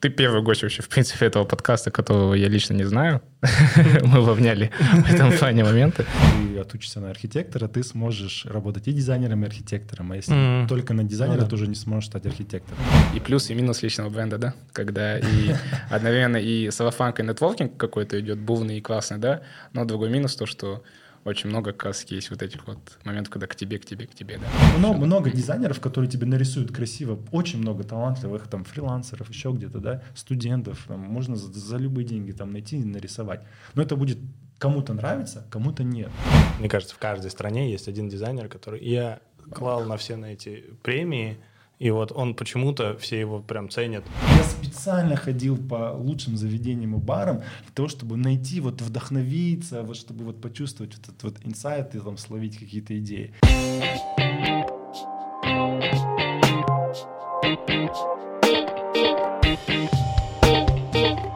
[0.00, 3.20] Ты первый гость вообще, в принципе, этого подкаста, которого я лично не знаю.
[4.02, 6.06] Мы вовняли в этом плане моменты.
[6.32, 10.12] Ты отучишься на архитектора, ты сможешь работать и дизайнером, и архитектором.
[10.12, 12.82] А если только на дизайнера, то уже не сможешь стать архитектором.
[13.14, 14.54] И плюс, и минус личного бренда, да?
[14.72, 15.54] Когда и
[15.90, 19.42] одновременно и сарафанка, и нетворкинг какой-то идет, бувный и классный, да?
[19.74, 20.82] Но другой минус то, что
[21.24, 24.14] очень много как раз есть вот этих вот моментов, когда к тебе, к тебе, к
[24.14, 24.78] тебе, да.
[24.78, 30.02] Много, много дизайнеров, которые тебе нарисуют красиво, очень много талантливых там фрилансеров, еще где-то, да,
[30.14, 33.42] студентов, там, можно за, за любые деньги там найти и нарисовать.
[33.74, 34.18] Но это будет
[34.58, 36.10] кому-то нравится, кому-то нет.
[36.58, 39.20] Мне кажется, в каждой стране есть один дизайнер, который я
[39.52, 41.38] клал на все на эти премии,
[41.80, 44.04] и вот он почему-то, все его прям ценят.
[44.36, 49.96] Я специально ходил по лучшим заведениям и барам для того, чтобы найти, вот вдохновиться, вот
[49.96, 53.32] чтобы вот почувствовать вот этот вот инсайт и там словить какие-то идеи.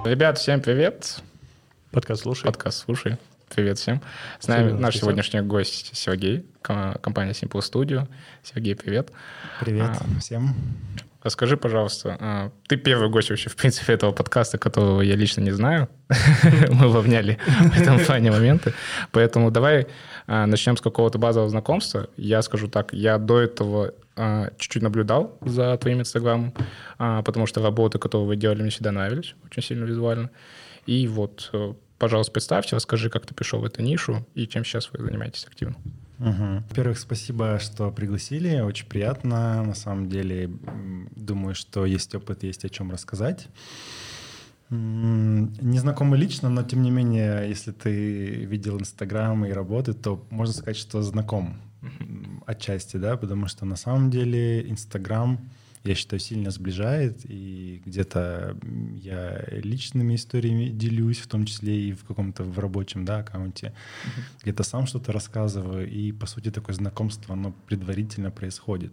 [0.04, 1.22] Ребят, всем привет.
[1.90, 2.44] Подкаст слушай.
[2.44, 3.16] Подкаст слушай.
[3.54, 4.02] Привет всем.
[4.40, 8.08] С нами привет, наш сегодняшний гость Сергей, компания Simple Studio.
[8.42, 9.12] Сергей, привет.
[9.60, 10.56] Привет а, всем.
[11.22, 15.52] Расскажи, пожалуйста, а, ты первый гость вообще, в принципе, этого подкаста, которого я лично не
[15.52, 15.88] знаю.
[16.68, 18.74] Мы вовняли в этом плане моменты.
[19.12, 19.86] Поэтому давай
[20.26, 22.08] а, начнем с какого-то базового знакомства.
[22.16, 26.54] Я скажу так, я до этого а, чуть-чуть наблюдал за твоим инстаграмом,
[26.98, 30.30] потому что работы, которые вы делали, мне всегда нравились, очень сильно визуально.
[30.86, 34.90] И вот э, пожалуйста, представьте, расскажи, как ты пришел в эту нишу и чем сейчас
[34.92, 35.76] вы занимаетесь активно.
[36.18, 36.64] Угу.
[36.68, 38.60] Во-первых, спасибо, что пригласили.
[38.60, 39.62] Очень приятно.
[39.62, 40.50] На самом деле,
[41.16, 43.48] думаю, что есть опыт, есть о чем рассказать.
[44.70, 50.54] Не знакомы лично, но тем не менее, если ты видел Инстаграм и работы, то можно
[50.54, 51.60] сказать, что знаком
[52.46, 55.38] отчасти, да, потому что на самом деле Инстаграм
[55.84, 58.56] я считаю, сильно сближает, и где-то
[59.02, 64.42] я личными историями делюсь, в том числе и в каком-то в рабочем да, аккаунте, uh-huh.
[64.42, 68.92] где-то сам что-то рассказываю, и, по сути, такое знакомство, оно предварительно происходит.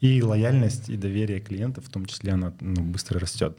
[0.00, 3.56] И лояльность и доверие клиентов, в том числе, она ну, быстро растет.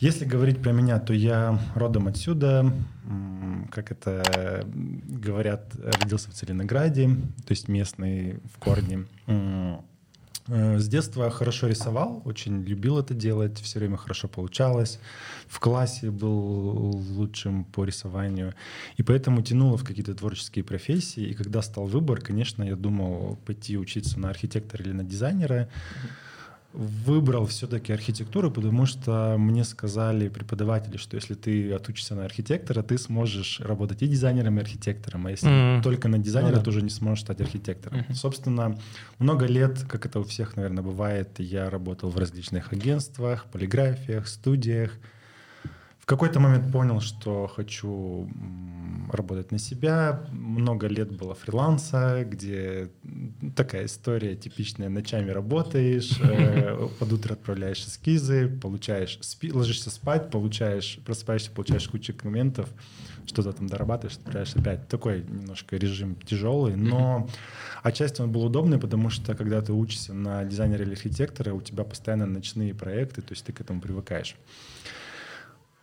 [0.00, 2.72] Если говорить про меня, то я родом отсюда,
[3.70, 9.06] как это говорят, родился в Целинограде, то есть местный в корне.
[10.48, 14.98] Э, с детства хорошо рисовал, очень любил это делать, все время хорошо получалось.
[15.48, 18.54] В классе был лучшим по рисованию.
[18.96, 21.24] И поэтому тянуло в какие-то творческие профессии.
[21.24, 25.68] И когда стал выбор, конечно, я думал пойти учиться на архитектора или на дизайнера.
[25.68, 26.31] Mm-hmm
[26.72, 32.98] выбрал все-таки архитектуру, потому что мне сказали преподаватели, что если ты отучишься на архитектора, ты
[32.98, 35.26] сможешь работать и дизайнером, и архитектором.
[35.26, 35.82] А если mm-hmm.
[35.82, 36.64] только на дизайнера, ну, да.
[36.64, 38.00] то уже не сможешь стать архитектором.
[38.00, 38.14] Mm-hmm.
[38.14, 38.78] Собственно,
[39.18, 44.92] много лет, как это у всех, наверное, бывает, я работал в различных агентствах, полиграфиях, студиях.
[46.02, 48.28] В какой-то момент понял, что хочу
[49.12, 50.26] работать на себя.
[50.32, 52.90] Много лет было фриланса, где
[53.54, 54.88] такая история типичная.
[54.88, 62.12] Ночами работаешь, э, под утро отправляешь эскизы, получаешь, спи, ложишься спать, получаешь, просыпаешься, получаешь кучу
[62.12, 62.68] комментов,
[63.24, 64.88] что-то там дорабатываешь, отправляешь опять.
[64.88, 67.28] Такой немножко режим тяжелый, но
[67.84, 71.84] отчасти он был удобный, потому что когда ты учишься на дизайнера или архитектора, у тебя
[71.84, 74.34] постоянно ночные проекты, то есть ты к этому привыкаешь.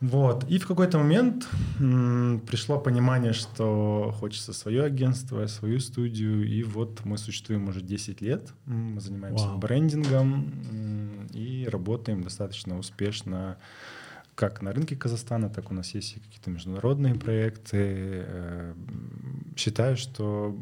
[0.02, 0.46] Вот.
[0.50, 1.48] И в какой-то момент
[1.80, 6.48] м, пришло понимание, что хочется свое агентство, свою студию.
[6.48, 8.54] И вот мы существуем уже 10 лет.
[8.66, 9.58] Мы занимаемся Вау.
[9.58, 13.58] брендингом м, и работаем достаточно успешно
[14.36, 17.78] как на рынке Казахстана, так у нас есть и какие-то международные проекты.
[18.26, 18.74] Э,
[19.58, 20.58] считаю, что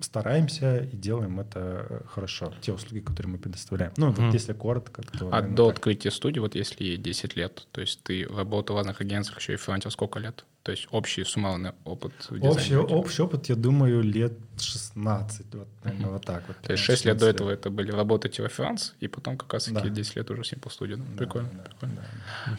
[0.00, 3.92] стараемся и делаем это хорошо, те услуги, которые мы предоставляем.
[3.96, 5.30] Ну, вот если коротко, то...
[5.32, 5.76] А до так.
[5.76, 9.54] открытия студии, вот если ей 10 лет, то есть ты работал в разных агентствах, еще
[9.54, 10.44] и фрилансер сколько лет?
[10.66, 16.10] То есть общий суммарный опыт в общий, общий опыт, я думаю, лет 16, вот, наверное,
[16.10, 16.56] вот так вот.
[16.56, 19.64] То есть 6 лет до этого это были работы типа фриланс, и потом как раз
[19.66, 19.94] таки да.
[19.94, 20.96] 10 лет уже Simple Studio.
[20.96, 21.94] Да, прикольно, да, прикольно.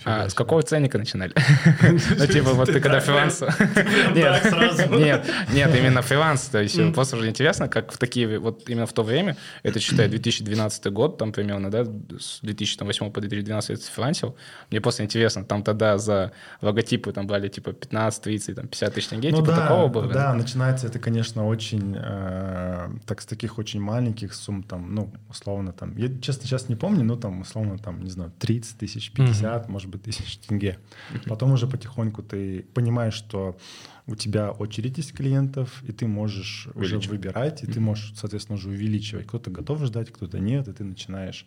[0.05, 1.33] Да, а с какого ценника начинали?
[2.17, 3.41] Ну, типа, вот ты когда фриланс...
[4.15, 6.43] Нет, нет, нет, именно фриланс.
[6.45, 10.07] То есть просто уже интересно, как в такие, вот именно в то время, это, считай,
[10.07, 11.83] 2012 год, там примерно, да,
[12.19, 14.37] с 2008 по 2012 я фрилансил.
[14.71, 16.31] Мне просто интересно, там тогда за
[16.61, 19.87] логотипы там брали типа 15 15, 30, там, 50 тысяч тенге, Ну типа да, такого
[19.87, 20.13] было?
[20.13, 25.73] да, начинается это, конечно, очень, э, так с таких очень маленьких сумм, там, ну, условно,
[25.73, 29.69] там, я, честно, сейчас не помню, но там, условно, там, не знаю, 30 тысяч, 50,
[29.69, 30.77] может быть, тысяч тенге.
[31.25, 33.57] Потом уже потихоньку ты понимаешь, что
[34.05, 38.69] у тебя очередь из клиентов, и ты можешь уже выбирать, и ты можешь, соответственно, уже
[38.69, 39.25] увеличивать.
[39.27, 41.45] Кто-то готов ждать, кто-то нет, и ты начинаешь.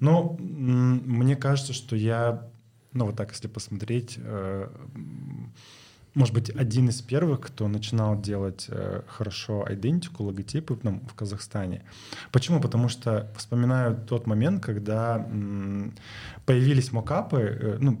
[0.00, 2.48] Но м, мне кажется, что я,
[2.92, 4.68] ну вот так, если посмотреть, э,
[6.14, 11.82] может быть, один из первых, кто начинал делать э, хорошо идентику, логотипы ну, в Казахстане.
[12.32, 12.60] Почему?
[12.60, 15.94] Потому что вспоминаю тот момент, когда м,
[16.46, 18.00] появились мокапы, э, ну,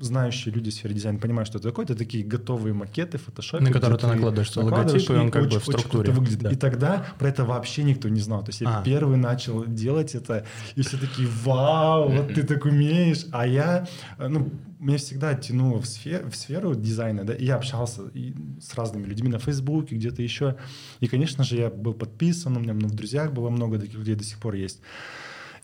[0.00, 1.84] знающие люди в сфере дизайна понимают, что это такое.
[1.84, 3.64] Это такие готовые макеты в фотошопе.
[3.64, 6.12] На которые ты накладываешь свой логотип, и он как бы в структуре.
[6.12, 6.42] выглядит.
[6.42, 6.50] Да.
[6.50, 8.42] И тогда про это вообще никто не знал.
[8.44, 8.82] То есть я А.
[8.82, 13.26] первый начал делать это, и все такие, вау, вот ты так умеешь.
[13.32, 13.86] А я,
[14.18, 18.74] ну, меня всегда тянуло в, сфер- в сферу дизайна, да, и я общался и с
[18.74, 20.56] разными людьми на Фейсбуке, где-то еще.
[21.00, 24.24] И, конечно же, я был подписан, у меня в друзьях было много таких людей, до
[24.24, 24.80] сих пор есть.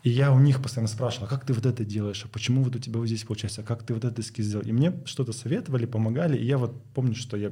[0.05, 2.75] И я у них постоянно спрашивал, а как ты вот это делаешь, а почему вот
[2.75, 4.63] у тебя вот здесь получается, а как ты вот этот эскиз сделал?
[4.63, 7.51] И мне что-то советовали, помогали, и я вот помню, что я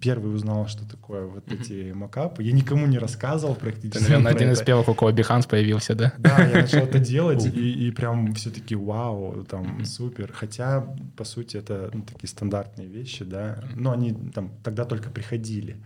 [0.00, 2.42] первый узнал, что такое вот эти макапы.
[2.42, 3.98] Я никому не рассказывал практически.
[3.98, 4.66] Ты, наверное, один из это.
[4.66, 6.12] первых, у кого Behance появился, да?
[6.18, 10.30] Да, я начал это делать, и, и прям все таки вау, там, супер.
[10.32, 10.86] Хотя,
[11.16, 15.76] по сути, это ну, такие стандартные вещи, да, но они там тогда только приходили.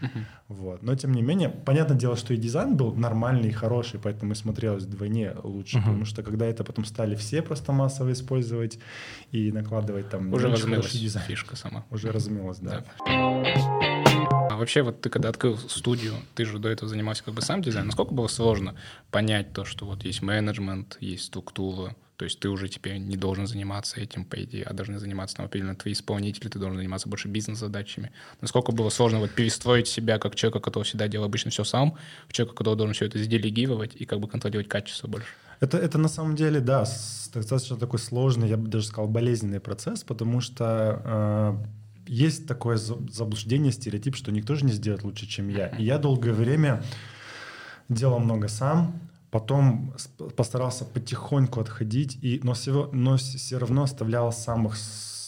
[0.49, 0.83] Вот.
[0.83, 4.35] Но, тем не менее, понятное дело, что и дизайн был нормальный и хороший, поэтому и
[4.35, 8.79] смотрелось вдвойне лучше, потому что когда это потом стали все просто массово использовать
[9.33, 10.33] и накладывать там...
[10.33, 10.93] Уже размылась
[11.27, 11.85] фишка сама.
[11.91, 12.85] Уже размылось, да.
[13.07, 13.77] А
[14.67, 17.87] вообще, вот ты когда открыл студию, ты же до этого занимался как бы сам дизайном,
[17.87, 18.75] насколько было сложно
[19.13, 23.47] понять то, что вот есть менеджмент, есть структура, то есть ты уже теперь не должен
[23.47, 27.29] заниматься этим, по идее, а должны заниматься, там, определенно, твои исполнители, ты должен заниматься больше
[27.29, 28.11] бизнес-задачами.
[28.41, 31.97] Насколько было сложно вот перестроить себя как человека, который всегда делал обычно все сам,
[32.27, 35.29] в человека, который должен все это сделегировать и как бы контролировать качество больше?
[35.61, 36.85] Это, это на самом деле, да,
[37.33, 42.99] достаточно такой сложный, я бы даже сказал, болезненный процесс, потому что э, есть такое за-
[43.11, 45.69] заблуждение, стереотип, что никто же не сделает лучше, чем я.
[45.69, 46.83] И я долгое время
[47.89, 49.01] делал много сам,
[49.31, 49.95] потом
[50.37, 54.77] постарался потихоньку отходить, и, но, все, но все равно оставлял самых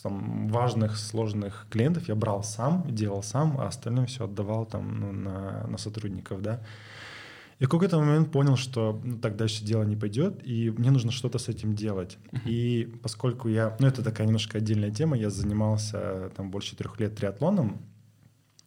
[0.02, 5.12] там, важных, сложных клиентов, я брал сам, делал сам, а остальное все отдавал там, ну,
[5.12, 6.60] на, на сотрудников, да.
[7.58, 11.10] И в какой-то момент понял, что ну, так дальше дело не пойдет, и мне нужно
[11.10, 12.18] что-то с этим делать.
[12.44, 17.16] И поскольку я, ну это такая немножко отдельная тема, я занимался там больше трех лет
[17.16, 17.80] триатлоном,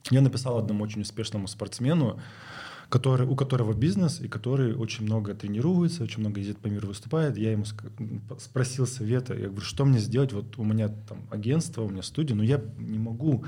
[0.09, 2.19] я написал одному очень успешному спортсмену,
[2.89, 7.38] который, у которого бизнес, и который очень много тренируется, очень много ездит по миру, выступает.
[7.38, 7.63] Я ему
[8.38, 10.33] спросил совета, я говорю, что мне сделать?
[10.33, 13.45] Вот у меня там агентство, у меня студия, но я не могу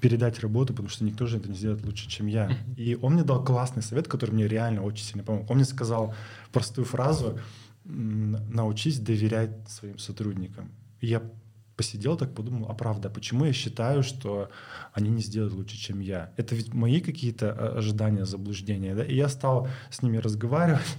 [0.00, 2.50] передать работу, потому что никто же это не сделает лучше, чем я.
[2.76, 5.50] И он мне дал классный совет, который мне реально очень сильно помог.
[5.50, 6.14] Он мне сказал
[6.52, 7.38] простую фразу
[7.84, 10.70] «научись доверять своим сотрудникам».
[11.00, 11.22] И я
[11.80, 14.50] посидел так, подумал, а правда, почему я считаю, что
[14.92, 16.30] они не сделают лучше, чем я?
[16.36, 19.02] Это ведь мои какие-то э, ожидания, заблуждения, да?
[19.02, 20.96] И я стал с ними разговаривать,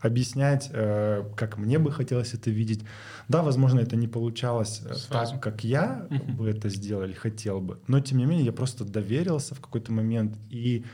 [0.00, 2.82] объяснять, э, как мне бы хотелось это видеть.
[3.28, 5.32] Да, возможно, это не получалось э, Сразу.
[5.34, 6.06] так, как я
[6.38, 9.92] бы это сделал или хотел бы, но тем не менее я просто доверился в какой-то
[9.92, 10.84] момент и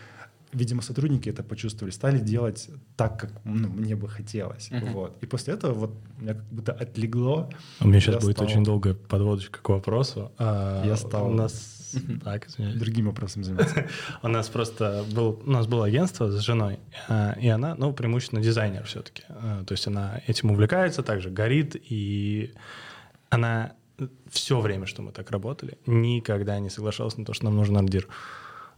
[0.52, 4.70] Видимо, сотрудники это почувствовали, стали делать так, как ну, мне бы хотелось.
[4.70, 5.16] Вот.
[5.22, 7.50] И после этого вот меня как будто отлегло.
[7.80, 10.32] У меня сейчас будет стал очень долгая подводочка к вопросу.
[10.38, 11.74] А, Я стал- У нас...
[12.24, 12.78] Так, извиняюсь.
[12.78, 13.86] другим вопросом заниматься.
[14.22, 16.78] У нас просто был, у нас было агентство с женой,
[17.08, 19.22] а, и она, ну, преимущественно дизайнер все-таки.
[19.28, 22.52] А, То есть она этим увлекается, также горит, и
[23.30, 23.72] она
[24.28, 28.08] все время, что мы так работали, никогда не соглашалась на то, что нам нужен ардир.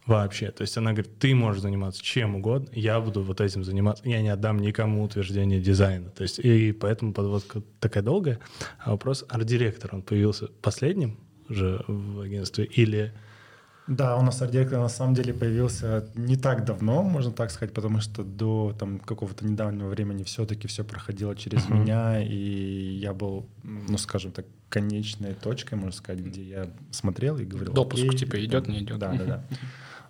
[0.08, 0.50] Вообще.
[0.50, 4.22] То есть она говорит, ты можешь заниматься чем угодно, я буду вот этим заниматься, я
[4.22, 6.08] не отдам никому утверждение дизайна.
[6.08, 8.38] То есть и поэтому подводка такая долгая.
[8.78, 11.18] А вопрос, арт-директор, он появился последним
[11.50, 13.12] же в агентстве или...
[13.86, 18.00] Да, у нас арт-директор на самом деле появился не так давно, можно так сказать, потому
[18.00, 23.98] что до там, какого-то недавнего времени все-таки все проходило через меня, и я был, ну,
[23.98, 27.74] скажем так, конечной точкой, можно сказать, где я смотрел и говорил...
[27.74, 28.98] Допуск, типа, там, идет, не идет.
[28.98, 29.44] Да, да, да.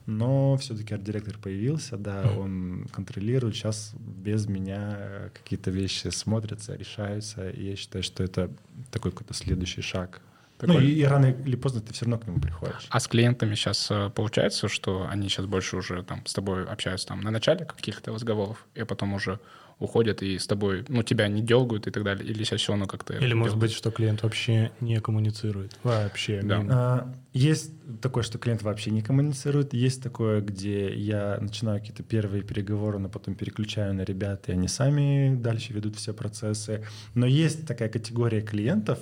[0.08, 3.54] Но все-таки арт-директор появился, да, он контролирует.
[3.54, 8.50] Сейчас без меня э, какие-то вещи смотрятся, решаются, и я считаю, что это
[8.90, 10.22] такой какой-то следующий шаг.
[10.62, 10.86] Ну Прикольно.
[10.86, 12.86] и, и рано или поздно ты все равно к нему приходишь.
[12.88, 17.20] А с клиентами сейчас получается, что они сейчас больше уже там с тобой общаются там
[17.20, 19.40] на начале каких-то разговоров, и потом уже
[19.78, 22.86] уходят и с тобой, ну, тебя не дергают и так далее, или сейчас все равно
[22.86, 23.14] как-то...
[23.14, 23.60] Или может дергают?
[23.60, 25.78] быть, что клиент вообще не коммуницирует.
[25.84, 26.42] Вообще.
[26.42, 26.64] Да.
[26.68, 29.74] А, Есть такое, что клиент вообще не коммуницирует.
[29.74, 34.66] Есть такое, где я начинаю какие-то первые переговоры, но потом переключаю на ребят, и они
[34.66, 36.84] сами дальше ведут все процессы.
[37.14, 38.98] Но есть такая категория клиентов,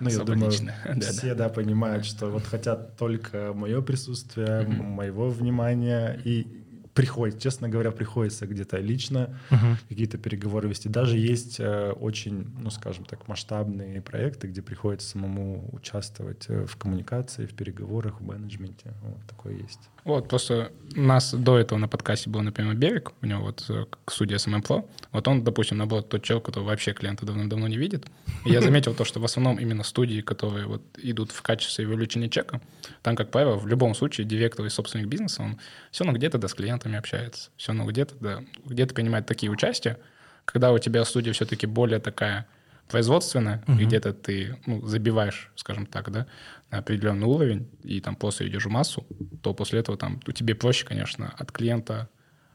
[0.00, 0.52] ну, я думаю.
[0.84, 1.00] Да-да.
[1.12, 6.65] все, да, понимают, что вот хотят только мое присутствие, моего внимания, и
[6.96, 9.76] приходит, честно говоря, приходится где-то лично Мгм.
[9.88, 10.88] какие-то переговоры вести.
[10.88, 16.76] Даже есть э, очень, ну, скажем так, масштабные проекты, где приходится самому участвовать э, в
[16.76, 18.94] коммуникации, в переговорах, в менеджменте.
[19.02, 19.78] Вот такое есть.
[20.04, 23.84] Вот, просто у нас до этого на подкасте был, например, Берег, у него вот э,
[24.04, 28.06] к- судья СММ-Про, вот он, допустим, наоборот, тот человек, который вообще клиента давно-давно не видит.
[28.46, 32.28] И я заметил то, что в основном именно студии, которые вот идут в качестве увеличения
[32.30, 32.60] чека,
[33.02, 35.58] там, как правило, в любом случае директор и собственник бизнеса, он
[35.90, 36.54] все равно где-то да, с
[36.86, 39.98] клиентами общается, все равно где-то да, где-то принимает такие участия,
[40.44, 42.46] когда у тебя студия все-таки более такая
[42.88, 43.84] производственная, и Мгм.
[43.84, 46.26] где-то ты ну, забиваешь, скажем так, да,
[46.70, 49.04] на определенный уровень, и там после идешь в массу,
[49.42, 52.08] то после этого там тебе проще, конечно, от клиента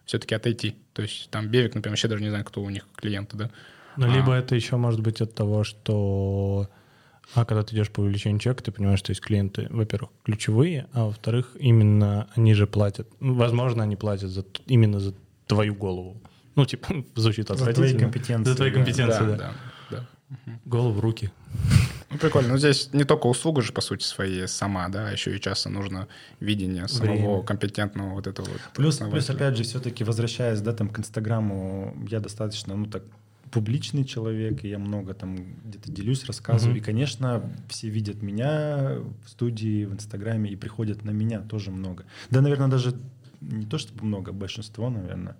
[0.05, 0.75] все-таки отойти.
[0.93, 3.49] То есть там Берег, например, вообще даже не знаю, кто у них клиенты, да.
[3.97, 4.09] Ну, А.
[4.09, 6.69] либо это еще может быть от того, что
[7.33, 11.05] а когда ты идешь по увеличению чека, ты понимаешь, что есть клиенты, во-первых, ключевые, а
[11.05, 13.07] во-вторых, именно они же платят.
[13.19, 15.13] Ну, Возможно, они платят за, именно за
[15.47, 16.21] твою голову.
[16.55, 18.03] Ну, типа, звучит За твои отвратительно.
[18.03, 18.51] компетенции.
[18.51, 18.75] За твои да.
[18.75, 19.35] компетенции, да.
[19.35, 19.53] да,
[19.89, 20.07] да.
[20.65, 21.31] Голову в руки.
[22.09, 22.49] Ну, прикольно.
[22.49, 25.69] Но здесь не только услуга же, по сути, своей сама, да, а еще и часто
[25.69, 26.07] нужно
[26.41, 27.43] видение самого Время.
[27.43, 28.47] компетентного вот этого.
[28.73, 33.03] Плюс, плюс, опять же, все-таки возвращаясь, да, там, к Инстаграму, я достаточно, ну, так,
[33.51, 36.75] публичный человек, и я много там где-то делюсь, рассказываю.
[36.75, 36.81] Мгм.
[36.81, 42.05] И, конечно, все видят меня в студии, в Инстаграме, и приходят на меня тоже много.
[42.29, 42.93] Да, наверное, даже
[43.41, 45.35] не то чтобы много, большинство, наверное.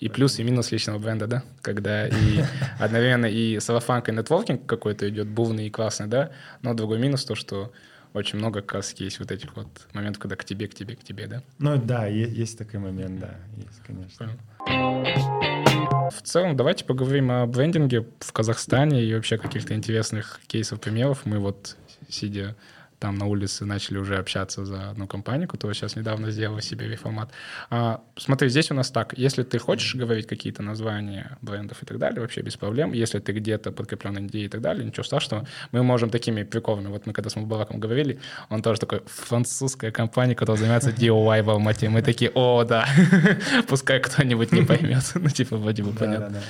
[0.00, 1.44] И плюс и минус личного бренда, да?
[1.60, 2.42] Когда и
[2.78, 6.32] одновременно и салафанка, и нетворкинг какой-то идет, бувный и классный, да?
[6.62, 7.72] Но другой минус то, что
[8.12, 11.04] очень много как раз есть вот этих вот моментов, когда к тебе, к тебе, к
[11.04, 11.42] тебе, да?
[11.58, 14.30] Ну, да, е- есть такой момент, да, есть, конечно.
[14.66, 21.22] В целом, давайте поговорим о брендинге в Казахстане и вообще каких-то интересных кейсов, примеров.
[21.24, 21.76] Мы вот,
[22.08, 22.56] сидя
[23.02, 27.30] там на улице, начали уже общаться за одну компанию, которая сейчас недавно сделала себе реформат.
[27.68, 29.18] А, смотри, здесь у нас так.
[29.18, 32.92] Если ты хочешь говорить какие-то названия брендов и так далее, вообще без проблем.
[32.92, 35.48] Если ты где-то подкреплен идеей и так далее, ничего страшного.
[35.72, 36.88] Мы можем такими приколами.
[36.88, 41.50] Вот мы когда с Мубараком говорили, он тоже такой, французская компания, которая занимается DIY в
[41.50, 41.88] Алмате.
[41.88, 42.86] Мы такие, о, да,
[43.68, 45.02] пускай кто-нибудь не поймет.
[45.14, 46.40] Ну, типа, вроде бы понятно.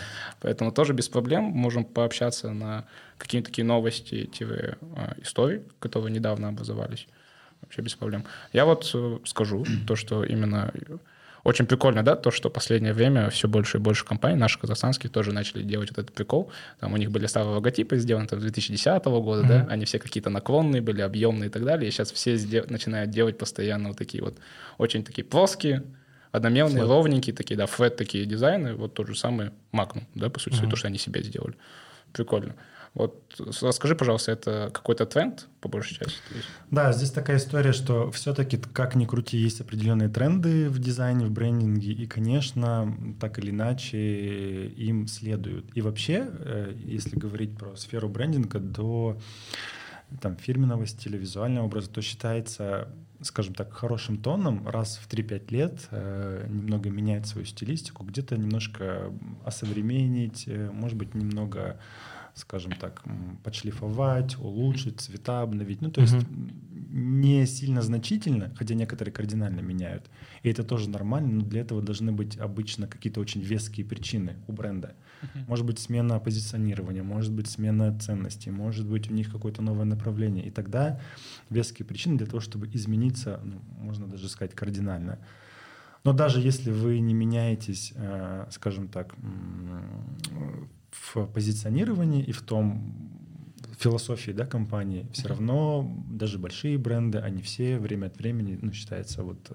[0.43, 2.85] Поэтому тоже без проблем можем пообщаться на
[3.17, 4.29] какие-то такие новости,
[4.97, 7.07] а, истории, которые недавно образовались.
[7.61, 8.25] Вообще без проблем.
[8.53, 10.73] Я вот э, скажу то, что именно
[11.45, 15.11] очень прикольно, да, то, что в последнее время все больше и больше компаний, наших казахстанских,
[15.11, 16.51] тоже начали делать вот этот прикол.
[16.81, 20.31] Там у них были старые логотипы сделаны там, с 2010 года, да, они все какие-то
[20.31, 21.89] наклонные были, объемные и так далее.
[21.89, 24.37] И сейчас все сде- начинают делать постоянно вот такие вот
[24.79, 25.85] очень такие плоские,
[26.33, 26.89] одномерные, Флэт.
[26.89, 30.71] ровненькие такие, да, флэт такие дизайны, вот тот же самый Magnum, да, по сути, Мгм.
[30.71, 31.55] то, что они себе сделали.
[32.13, 32.55] Прикольно.
[32.95, 33.23] Вот
[33.63, 36.19] расскажи, пожалуйста, это какой-то тренд, по большей части?
[36.71, 41.31] Да, здесь такая история, что все-таки, как ни крути, есть определенные тренды в дизайне, в
[41.31, 45.75] брендинге, и, конечно, так или иначе им следуют.
[45.75, 49.17] И вообще, э, если говорить про сферу брендинга, до
[50.21, 52.89] там, фирменного стиля, визуального образа, то считается,
[53.23, 59.13] скажем так, хорошим тоном раз в 3-5 лет э, немного менять свою стилистику, где-то немножко
[59.45, 61.79] осовременить, э, может быть, немного
[62.35, 63.03] скажем так,
[63.43, 65.83] подшлифовать, улучшить, цвета обновить.
[65.83, 66.51] Ну, то есть м,
[66.91, 70.11] не сильно значительно, хотя некоторые кардинально меняют.
[70.43, 74.53] И это тоже нормально, но для этого должны быть обычно какие-то очень веские причины у
[74.53, 74.95] бренда.
[75.47, 80.45] Может быть, смена позиционирования, может быть, смена ценностей, может быть, у них какое-то новое направление.
[80.45, 81.01] И тогда
[81.51, 85.19] веские причины для того, чтобы измениться, ну, можно даже сказать, кардинально.
[86.05, 89.15] Но даже если вы не меняетесь, э, скажем так,
[90.91, 93.21] в позиционировании и в том
[93.79, 99.23] философии да, компании, все равно даже большие бренды, они все время от времени, ну, считается
[99.23, 99.51] вот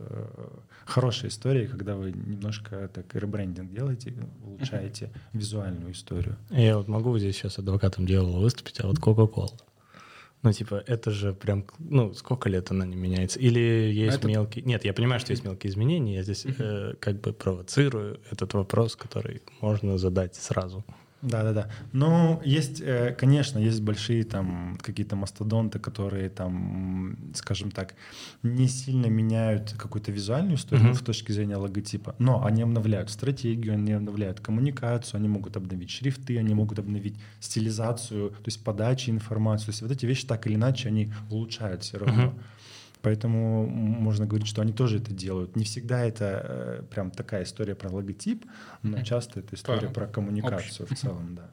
[0.88, 4.14] хорошей историей, когда вы немножко так ребрендинг делаете,
[4.44, 6.38] улучшаете визуальную историю.
[6.50, 9.60] Я вот могу здесь сейчас адвокатом дьявола выступить, а вот Coca-Cola.
[10.44, 13.40] Ну, типа, это же прям, ну, сколько лет она не меняется?
[13.40, 14.64] Или есть это- мелкие...
[14.64, 18.96] Нет, я понимаю, что есть мелкие изменения, я здесь э, как бы провоцирую этот вопрос,
[18.96, 20.86] который можно задать сразу.
[21.22, 21.70] Да, да, да.
[21.94, 27.96] Ну, есть, э, конечно, есть большие там какие-то мастодонты, которые там, скажем так,
[28.44, 30.94] не сильно меняют какую-то визуальную историю mm-hmm.
[30.94, 36.38] в точке зрения логотипа, но они обновляют стратегию, они обновляют коммуникацию, они могут обновить шрифты,
[36.38, 39.66] они могут обновить стилизацию, то есть подачи информации.
[39.66, 42.24] То есть вот эти вещи так или иначе они улучшают все равно.
[42.24, 42.42] Mm-hmm.
[43.02, 45.56] Поэтому можно говорить, что они тоже это делают.
[45.56, 48.46] Не всегда это э, прям такая история про логотип,
[48.84, 50.96] но часто это история про коммуникацию Общий.
[50.96, 51.50] в целом, да.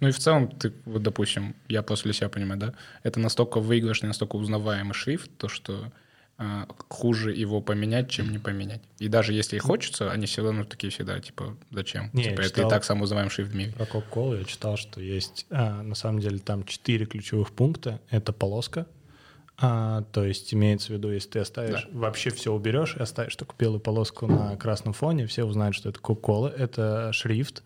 [0.00, 2.74] Ну и в целом, ты, вот, допустим, я после себя понимаю, да,
[3.04, 5.92] это настолько выигрышный, настолько узнаваемый шрифт, то, что
[6.38, 8.82] э, хуже его поменять, чем не поменять.
[8.98, 12.10] И даже если и хочется, они все равно такие всегда, типа, зачем?
[12.12, 13.72] Не, типа, это читал, и так самоузнаваемый шрифт в мире.
[13.74, 18.00] Про Coca-Cola я читал, что есть, а, на самом деле, там четыре ключевых пункта.
[18.10, 18.88] Это полоска,
[19.58, 21.98] а, то есть имеется в виду, если ты оставишь, да.
[21.98, 26.00] вообще все уберешь и оставишь только белую полоску на красном фоне, все узнают, что это
[26.00, 27.62] Coca-Cola, это шрифт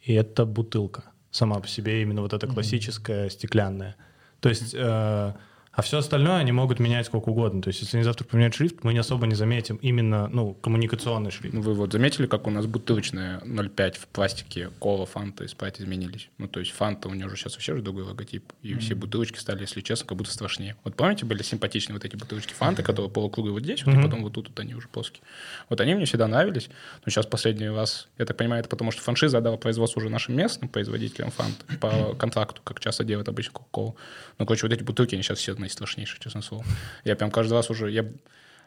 [0.00, 3.30] и это бутылка сама по себе, именно вот эта классическая mm-hmm.
[3.30, 3.96] стеклянная.
[4.40, 5.32] То есть э,
[5.76, 7.60] а все остальное они могут менять сколько угодно.
[7.60, 11.30] То есть, если они завтра поменяют шрифт, мы не особо не заметим именно ну, коммуникационный
[11.30, 11.54] шрифт.
[11.54, 16.30] Вы вот заметили, как у нас бутылочная 0,5 в пластике кола, фанта и спрайт изменились?
[16.38, 18.54] Ну, то есть фанта у нее уже сейчас вообще же другой логотип.
[18.62, 18.78] И mm-hmm.
[18.78, 20.76] все бутылочки стали, если честно, как будто страшнее.
[20.82, 24.00] Вот помните, были симпатичные вот эти бутылочки фанты, которые полукруглые вот здесь, вот, mm-hmm.
[24.00, 25.22] и потом вот тут вот они уже плоские.
[25.68, 26.70] Вот они мне всегда нравились.
[27.04, 30.36] Но сейчас последний раз, я так понимаю, это потому что франшиза отдала производство уже нашим
[30.36, 33.94] местным производителям фанты по контракту, как часто делают обычно Кока-Колу.
[34.38, 36.64] Ну, короче, вот эти бутылки, они сейчас все страшнейшие, честно слово.
[37.04, 37.90] Я прям каждый раз уже...
[37.90, 38.06] Я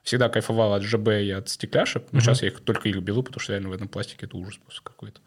[0.03, 2.21] всегда кайфовал от ЖБ и от стекляшек, но uh-huh.
[2.21, 4.81] сейчас я их только их беру, потому что реально в этом пластике это ужас просто
[4.83, 5.19] какой-то.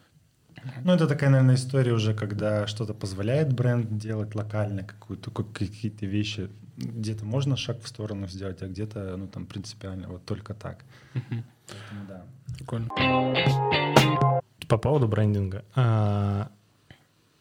[0.85, 6.49] Ну, это такая, наверное, история уже, когда что-то позволяет бренд делать локально, какую-то, какие-то вещи.
[6.77, 10.85] Где-то можно шаг в сторону сделать, а где-то, ну, там, принципиально, вот только так.
[11.15, 11.43] Uh-huh.
[11.69, 12.25] Поэтому, да.
[12.57, 12.89] Прикольно.
[14.69, 15.65] По поводу брендинга.
[15.75, 16.51] А,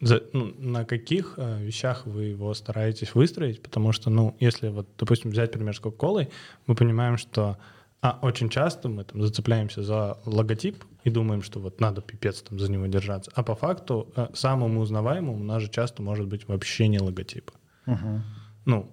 [0.02, 3.62] за, ну, на каких э, вещах вы его стараетесь выстроить?
[3.62, 6.30] Потому что, ну, если вот, допустим, взять пример с Кока-Колой,
[6.66, 7.58] мы понимаем, что
[8.02, 12.60] а, очень часто мы там зацепляемся за логотип и думаем, что вот надо пипец там
[12.60, 13.32] за него держаться.
[13.36, 17.52] А по факту э, самым узнаваемым у нас же часто может быть вообще не логотип.
[17.86, 18.22] Угу.
[18.66, 18.92] Ну,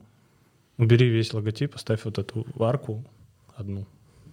[0.76, 3.02] убери весь логотип, оставь вот эту арку
[3.56, 3.86] одну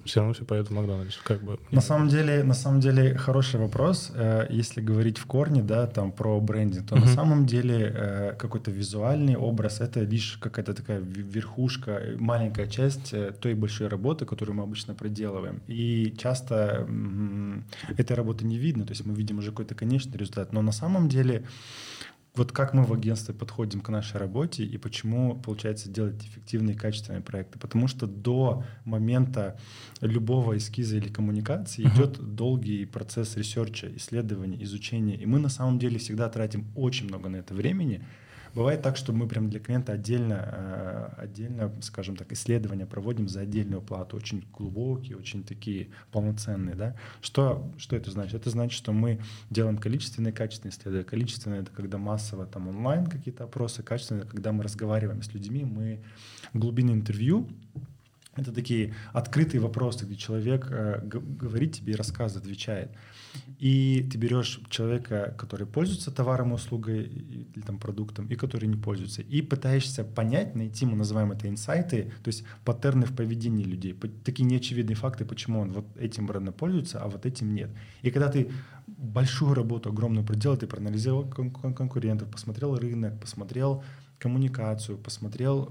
[0.05, 1.17] все равно все поедут в Макдональдс.
[1.23, 1.59] Как бы.
[1.71, 4.11] На самом деле, на самом деле хороший вопрос.
[4.13, 6.99] Э, если говорить в корне, да, там про брендинг, то uh-huh.
[6.99, 13.31] на самом деле э, какой-то визуальный образ это лишь какая-то такая верхушка, маленькая часть э,
[13.31, 15.61] той большой работы, которую мы обычно проделываем.
[15.67, 16.87] И часто
[17.97, 20.53] этой работы не видно, то есть мы видим уже какой-то конечный результат.
[20.53, 21.45] Но на самом деле
[22.35, 26.77] вот как мы в агентстве подходим к нашей работе и почему получается делать эффективные и
[26.77, 27.59] качественные проекты?
[27.59, 29.57] Потому что до момента
[30.01, 31.95] любого эскиза или коммуникации uh-huh.
[31.95, 35.15] идет долгий процесс ресерча, исследования, изучения.
[35.15, 38.03] И мы на самом деле всегда тратим очень много на это времени,
[38.55, 43.41] Бывает так, что мы прям для клиента отдельно, э, отдельно, скажем так, исследования проводим за
[43.41, 46.95] отдельную плату, очень глубокие, очень такие полноценные, да.
[47.21, 48.35] Что, что это значит?
[48.35, 51.03] Это значит, что мы делаем количественные качественные исследования.
[51.03, 56.01] Количественные— это когда массово там онлайн какие-то опросы, качественные— когда мы разговариваем с людьми, мы
[56.53, 57.49] глубины интервью,
[58.35, 62.91] это такие открытые вопросы, где человек э, говорит тебе и рассказывает, отвечает.
[63.59, 69.21] И ты берешь человека, который пользуется товаром, услугой или там, продуктом, и который не пользуется,
[69.21, 73.93] и пытаешься понять, найти, мы называем это инсайты, то есть паттерны в поведении людей,
[74.23, 77.69] такие неочевидные факты, почему он вот этим брендом пользуется, а вот этим нет.
[78.01, 78.51] И когда ты
[78.87, 83.83] большую работу огромную проделал, ты проанализировал конкурентов, посмотрел рынок, посмотрел
[84.25, 85.69] коммуникацию, посмотрел,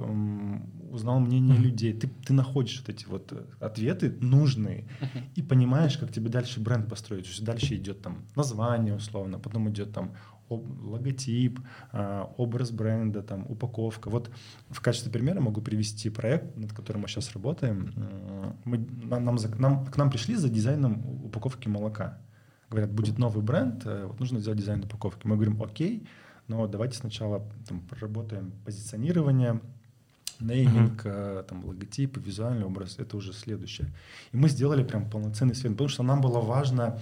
[0.93, 1.93] узнал мнение людей.
[1.93, 4.85] Ты, ты находишь вот эти вот э, ответы нужные
[5.35, 7.25] и понимаешь, как тебе дальше бренд построить.
[7.25, 10.13] То есть дальше идет там название условно, потом идет там
[10.49, 11.59] логотип,
[11.91, 14.09] а, образ бренда, там, упаковка.
[14.09, 14.31] Вот
[14.71, 17.93] в качестве примера могу привести проект, над которым мы сейчас работаем.
[18.65, 22.19] Мы, нам, нам, к нам пришли за дизайном упаковки молока.
[22.71, 25.27] Говорят, будет новый бренд, э, вот нужно сделать дизайн упаковки.
[25.27, 26.07] Мы говорим, окей,
[26.49, 29.61] но давайте сначала там, проработаем позиционирование,
[30.41, 31.43] нейминг, mm-hmm.
[31.45, 33.93] там, логотип, визуальный образ, это уже следующее.
[34.33, 37.01] И мы сделали прям полноценный свет, потому что нам было важно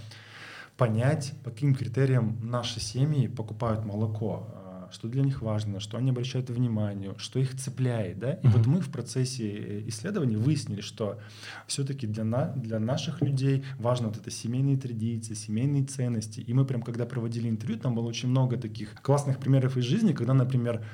[0.77, 4.49] понять, по каким критериям наши семьи покупают молоко
[4.93, 8.19] что для них важно, что они обращают внимание, что их цепляет.
[8.19, 8.35] Да?
[8.35, 8.51] И mm-hmm.
[8.51, 11.19] вот мы в процессе э, исследований выяснили, что
[11.67, 16.41] все-таки для, на, для наших людей важно вот это семейные традиции, семейные ценности.
[16.41, 20.13] И мы прям, когда проводили интервью, там было очень много таких классных примеров из жизни,
[20.13, 20.85] когда, например,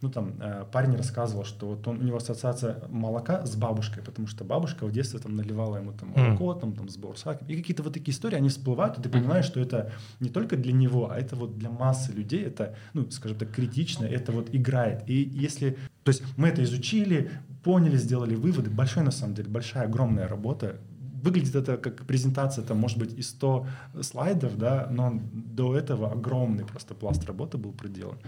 [0.00, 4.28] ну там э, парень рассказывал, что вот он, у него ассоциация молока с бабушкой, потому
[4.28, 6.60] что бабушка в детстве там наливала ему там молоко, mm.
[6.60, 7.48] там, там с бурсаком.
[7.48, 10.72] И какие-то вот такие истории, они всплывают, и ты понимаешь, что это не только для
[10.72, 15.08] него, а это вот для массы людей, это, ну, скажем так, критично, это вот играет.
[15.08, 17.30] И если, то есть мы это изучили,
[17.64, 20.76] поняли, сделали выводы, большой на самом деле, большая, огромная работа,
[21.22, 23.66] выглядит это как презентация, там, может быть, и 100
[24.02, 28.18] слайдов, да, но до этого огромный просто пласт работы был проделан.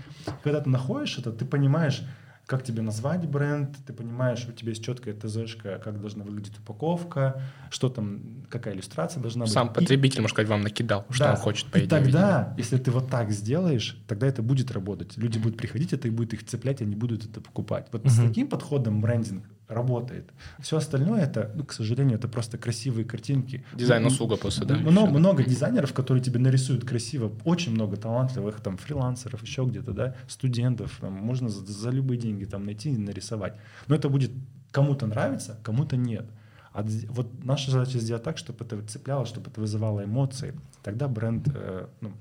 [0.43, 2.03] Когда ты находишь это, ты понимаешь,
[2.49, 7.43] как тебе назвать бренд, ты понимаешь, у тебя есть четкая ТЗшка, как должна выглядеть упаковка,
[7.69, 9.53] что там, какая иллюстрация должна быть.
[9.53, 12.71] Сам потребитель, и, может сказать, вам накидал, что да, он хочет, по И тогда, видеть.
[12.71, 15.19] если ты вот так сделаешь, тогда это будет работать.
[15.19, 17.89] Люди будут приходить, это и будет их цеплять, они будут это покупать.
[17.93, 18.11] Вот uh-huh.
[18.11, 20.31] с таким подходом брендинг работает.
[20.61, 23.65] Все остальное это, ну, к сожалению, это просто красивые картинки.
[23.75, 24.77] Дизайн-услуга просто, да?
[24.77, 30.15] Много, много дизайнеров, которые тебе нарисуют красиво, очень много талантливых там фрилансеров, еще где-то, да,
[30.27, 33.55] студентов, там, можно за, за любые деньги там найти и нарисовать.
[33.87, 34.33] Но это будет
[34.71, 36.27] кому-то нравиться, кому-то нет.
[36.73, 40.55] А вот наша задача сделать так, чтобы это цепляло, чтобы это вызывало эмоции.
[40.83, 42.13] Тогда бренд, э, ну,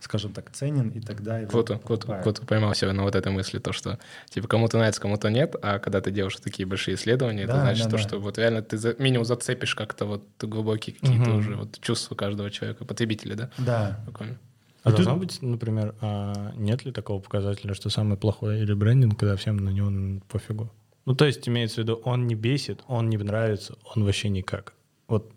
[0.00, 3.58] скажем так, ценен, и тогда его Круто, круто, круто поймал себя на вот этой мысли,
[3.58, 7.54] то, что типа кому-то нравится, кому-то нет, а когда ты делаешь такие большие исследования, да,
[7.54, 8.02] это значит да, то, да.
[8.02, 11.38] что вот реально ты за, минимум зацепишь как-то вот глубокие какие-то угу.
[11.38, 13.50] уже вот чувства каждого человека, потребителя, да?
[13.58, 14.00] Да.
[14.06, 14.38] Прикольно.
[14.84, 19.36] А должно быть, например, а нет ли такого показателя, что самый плохой или брендинг, когда
[19.36, 20.70] всем на него пофигу?
[21.04, 24.74] Ну, то есть имеется в виду, он не бесит, он не нравится, он вообще никак.
[25.08, 25.30] Вот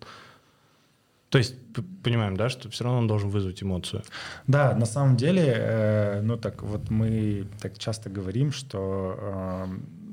[1.32, 1.56] то есть
[2.04, 4.04] понимаем, да, что все равно он должен вызвать эмоцию.
[4.48, 9.66] Да, на самом деле, э, ну так вот мы так часто говорим, что э,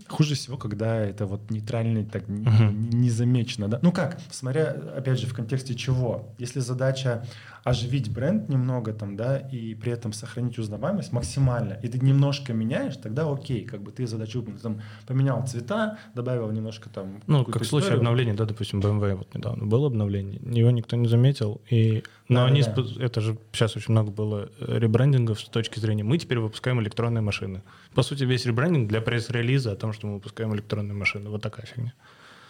[0.09, 2.73] хуже всего, когда это вот нейтрально, так uh-huh.
[2.73, 3.81] не замечено, да.
[3.83, 6.29] Ну как, смотря, опять же, в контексте чего.
[6.39, 7.27] Если задача
[7.65, 12.97] оживить бренд немного там, да, и при этом сохранить узнаваемость максимально, и ты немножко меняешь,
[12.97, 17.21] тогда окей, как бы ты задачу там поменял цвета, добавил немножко там...
[17.27, 21.09] Ну, как в случае обновления, да, допустим, BMW вот недавно было обновление, его никто не
[21.09, 22.03] заметил, и...
[22.29, 22.85] Но да, они, да.
[23.01, 27.63] это же сейчас очень много было ребрендингов с точки зрения, мы теперь выпускаем электронные машины.
[27.95, 31.67] По сути, весь ребрендинг для пресс-релиза о том, что мы выпускаем электронные машины, вот такая
[31.67, 31.95] фигня.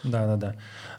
[0.04, 0.54] Да, да, да.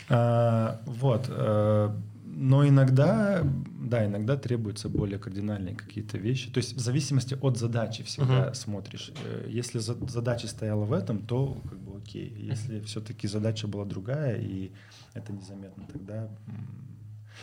[0.09, 1.25] А, вот.
[1.29, 1.95] А,
[2.31, 3.43] но иногда,
[3.81, 6.51] да, иногда требуются более кардинальные какие-то вещи.
[6.51, 8.53] То есть в зависимости от задачи всегда uh-huh.
[8.53, 9.11] смотришь.
[9.23, 12.33] Э, если задача стояла в этом, то как бы окей.
[12.37, 14.71] Если все-таки задача была другая и
[15.13, 16.29] это незаметно, тогда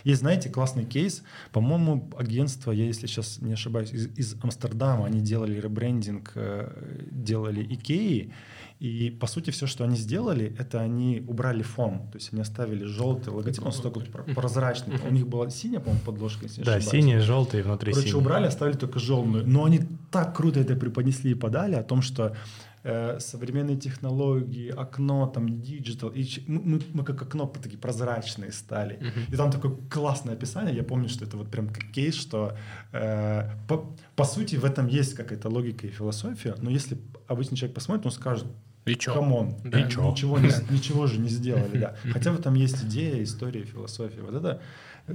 [0.05, 1.22] есть, знаете, классный кейс.
[1.53, 7.62] По-моему, агентство, я если сейчас не ошибаюсь, из, из Амстердама, они делали ребрендинг, э, делали
[7.62, 8.33] Икеи,
[8.78, 12.10] и, по сути, все, что они сделали, это они убрали фон.
[12.10, 14.00] То есть они оставили желтый логотип, он столько
[14.34, 14.98] прозрачный.
[15.08, 18.20] У них была синяя, по-моему, подложка, если Да, синяя, желтая внутри Короче, синий.
[18.20, 19.46] убрали, оставили только желтую.
[19.46, 22.36] Но они так круто это преподнесли и подали о том, что
[22.82, 28.96] э, современные технологии, окно, там, digital, и мы, мы, мы как окно такие прозрачные стали.
[28.96, 29.32] Uh-huh.
[29.32, 32.56] И там такое классное описание, я помню, что это вот прям как кейс, что
[32.92, 37.74] э, по, по сути в этом есть какая-то логика и философия, но если обычный человек
[37.74, 38.46] посмотрит, он скажет,
[38.87, 39.14] и чё?
[39.14, 39.81] Come on, да.
[39.81, 40.11] и чё?
[40.11, 41.96] Ничего, не, ничего же не сделали, да.
[42.12, 44.22] Хотя в этом есть идея, история, философия.
[44.22, 44.62] Вот это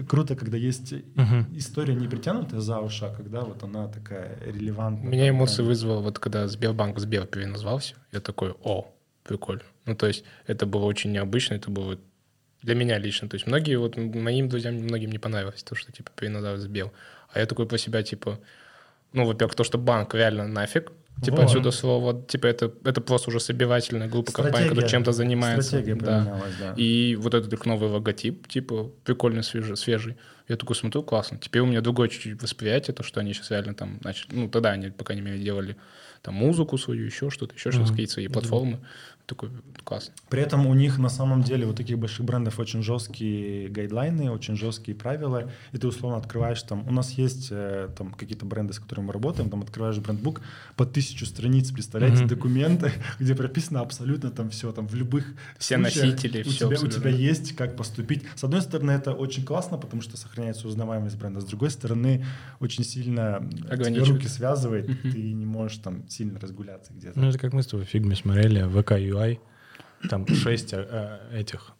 [0.08, 1.58] круто, когда есть uh-huh.
[1.58, 5.10] история не притянутая за уши, а когда вот она такая релевантная.
[5.10, 9.64] Меня эмоции вызвало, вот когда Сбербанк Сбер переназвался, я такой, о, прикольно.
[9.86, 11.98] Ну, то есть это было очень необычно, это было
[12.62, 13.28] для меня лично.
[13.28, 16.92] То есть многие, вот моим друзьям многим не понравилось то, что типа переназвали Сбер.
[17.34, 18.40] А я такой про себя, типа,
[19.14, 21.46] ну, во-первых, то, что банк реально нафиг, Типа вот.
[21.46, 25.68] отсюда слово, типа это, это просто уже собирательная группа компаний, которая чем-то занимается.
[25.68, 26.42] Стратегия да.
[26.60, 26.74] да.
[26.76, 30.18] И вот этот их новый логотип, типа прикольный, свежий, свежий.
[30.48, 31.38] Я такой смотрю, классно.
[31.38, 34.72] Теперь у меня другое чуть-чуть восприятие, то, что они сейчас реально там, значит, ну тогда
[34.72, 35.78] они, по крайней мере, делали
[36.24, 38.80] там музыку свою, еще что-то, еще что-то, какие-то свои платформы
[39.32, 39.50] такой
[39.86, 40.12] класс.
[40.30, 44.58] При этом у них на самом деле у таких больших брендов очень жесткие гайдлайны, очень
[44.58, 48.80] жесткие правила, и ты условно открываешь там, у нас есть э, там какие-то бренды, с
[48.80, 50.42] которыми мы работаем, там открываешь брендбук
[50.76, 52.28] по тысячу страниц, представляете, mm-hmm.
[52.28, 55.26] документы, где прописано абсолютно там все, там в любых
[55.58, 58.24] все носители, у все тебя, у тебя есть как поступить.
[58.36, 62.26] С одной стороны это очень классно, потому что сохраняется узнаваемость бренда, с другой стороны
[62.60, 65.12] очень сильно тебе руки связывает, mm-hmm.
[65.12, 67.18] ты не можешь там сильно разгуляться где-то.
[67.18, 69.40] Ну это как мы с тобой в фигме смотрели, VK UI UI,
[70.10, 71.74] там шесть э, этих,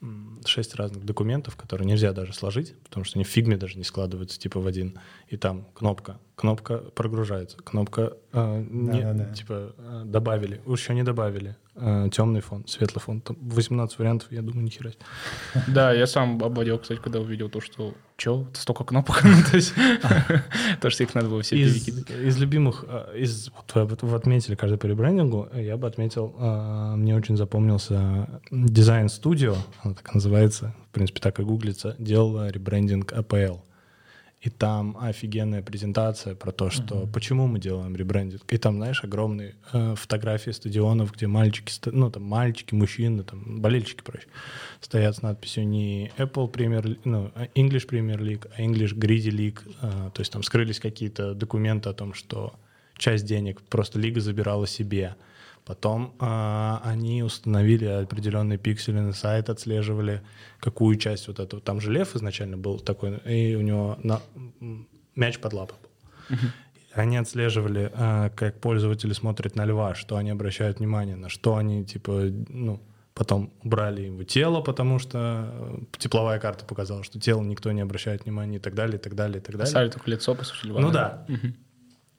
[0.46, 4.40] шесть разных документов, которые нельзя даже сложить, потому что они в фигме даже не складываются
[4.40, 5.00] типа в один.
[5.28, 9.34] И там кнопка кнопка прогружается, кнопка э, не, Да-да-да.
[9.34, 14.42] типа э, добавили, еще не добавили, э, темный фон, светлый фон, там 18 вариантов, я
[14.42, 14.92] думаю, ни хера.
[15.68, 19.74] Да, я сам обалдел, кстати, когда увидел то, что чё, столько кнопок, то есть,
[20.82, 22.10] то, что их надо было все Из, перекидывать.
[22.10, 27.16] из любимых, э, из, вот вы, отметили каждый по ребрендингу, я бы отметил, э, мне
[27.16, 33.60] очень запомнился дизайн студио, она так называется, в принципе, так и гуглится, делала ребрендинг APL.
[34.42, 38.42] И там офигенная презентация про то, что почему мы делаем ребрендинг.
[38.52, 44.02] И там, знаешь, огромные э, фотографии стадионов, где мальчики, ну там мальчики, мужчины, там болельщики,
[44.02, 44.26] проще,
[44.80, 49.60] стоят с надписью не Apple Premier, ну, а English Premier League, а English Greedy League.
[49.82, 52.56] Э, то есть там скрылись какие-то документы о том, что
[52.98, 55.16] часть денег просто лига забирала себе.
[55.66, 60.22] Потом э, они установили определенные пиксели на сайт, отслеживали,
[60.60, 61.62] какую часть вот этого.
[61.62, 64.22] Там же лев изначально был такой, и у него на,
[65.16, 66.38] мяч под лапой был.
[66.94, 71.86] Они отслеживали, э, как пользователи смотрят на льва, что они обращают внимание, на что они,
[71.86, 72.82] типа, ну,
[73.14, 78.26] потом убрали его тело, потому что э, тепловая карта показала, что тело никто не обращает
[78.26, 79.64] внимания и так далее, и так далее, и так далее.
[79.68, 80.82] Оставили только лицо, по сути, льва.
[80.82, 81.26] Ну да.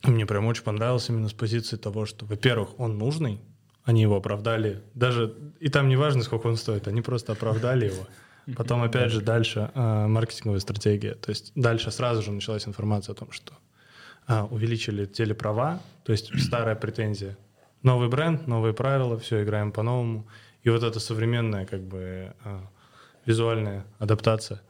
[0.05, 3.41] Мне прям очень понравилось именно с позиции того, что, во-первых, он нужный,
[3.85, 8.07] они его оправдали, даже, и там не важно, сколько он стоит, они просто оправдали его.
[8.57, 11.15] Потом, опять же, дальше э, маркетинговая стратегия.
[11.15, 13.53] То есть дальше сразу же началась информация о том, что
[14.27, 17.37] а, увеличили телеправа, то есть старая претензия.
[17.83, 20.27] Новый бренд, новые правила, все, играем по-новому.
[20.63, 22.69] И вот эта современная, как бы, а,
[23.27, 24.61] визуальная адаптация.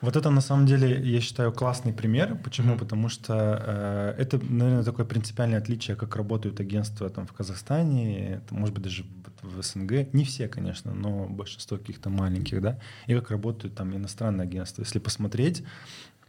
[0.00, 2.38] Вот это на самом деле, я считаю, классный пример.
[2.42, 2.76] Почему?
[2.76, 8.54] Потому что э, это, наверное, такое принципиальное отличие, как работают агентства там в Казахстане, это,
[8.54, 9.04] может быть, даже
[9.42, 10.12] в СНГ.
[10.12, 12.78] Не все, конечно, но большинство каких-то маленьких, да.
[13.06, 14.82] И как работают там иностранные агентства.
[14.82, 15.62] Если посмотреть,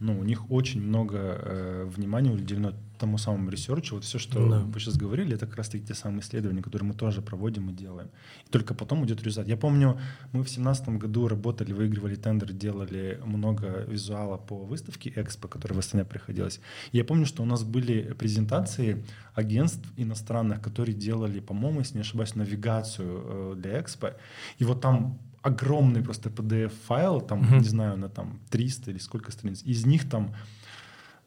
[0.02, 3.96] ну, у них очень много э, внимания уделено тому самому research у.
[3.96, 4.60] Вот все, что Да.
[4.60, 8.10] вы сейчас говорили, это как раз-таки те самые исследования, которые мы тоже проводим и делаем.
[8.48, 9.48] И только потом идет результат.
[9.48, 10.00] Я помню,
[10.34, 15.80] мы в семнадцатом году работали, выигрывали тендер, делали много визуала по выставке Экспо, которая в
[15.80, 16.60] Астане приходилась.
[16.92, 19.04] И я помню, что у нас были презентации
[19.36, 24.14] агентств иностранных, которые делали, по-моему, если не ошибаюсь, навигацию э, для Экспо.
[24.60, 27.58] И вот там огромный просто PDF-файл, там, Мгм.
[27.60, 29.64] не знаю, на там 300 или сколько страниц.
[29.64, 30.34] Из них там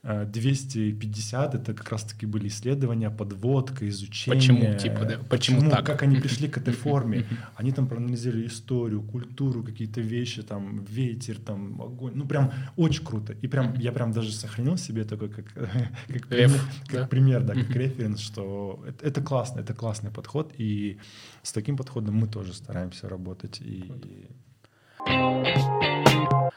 [0.04, 4.38] 250 это как раз-таки были исследования, подводка, изучение.
[4.38, 5.86] Почему, типа, да, почему так?
[5.86, 7.24] Как они пришли к этой форме.
[7.56, 12.12] Они там проанализировали историю, культуру, какие-то вещи, там, ветер, там, огонь.
[12.14, 13.32] Ну, прям очень круто.
[13.32, 15.46] И прям, я прям даже сохранил себе такой, как,
[16.08, 17.06] как, пример, как да?
[17.06, 20.52] пример, да, как референс, что это, это классно, это классный подход.
[20.58, 20.98] И
[21.42, 23.58] с таким подходом мы тоже стараемся работать.
[23.62, 23.90] И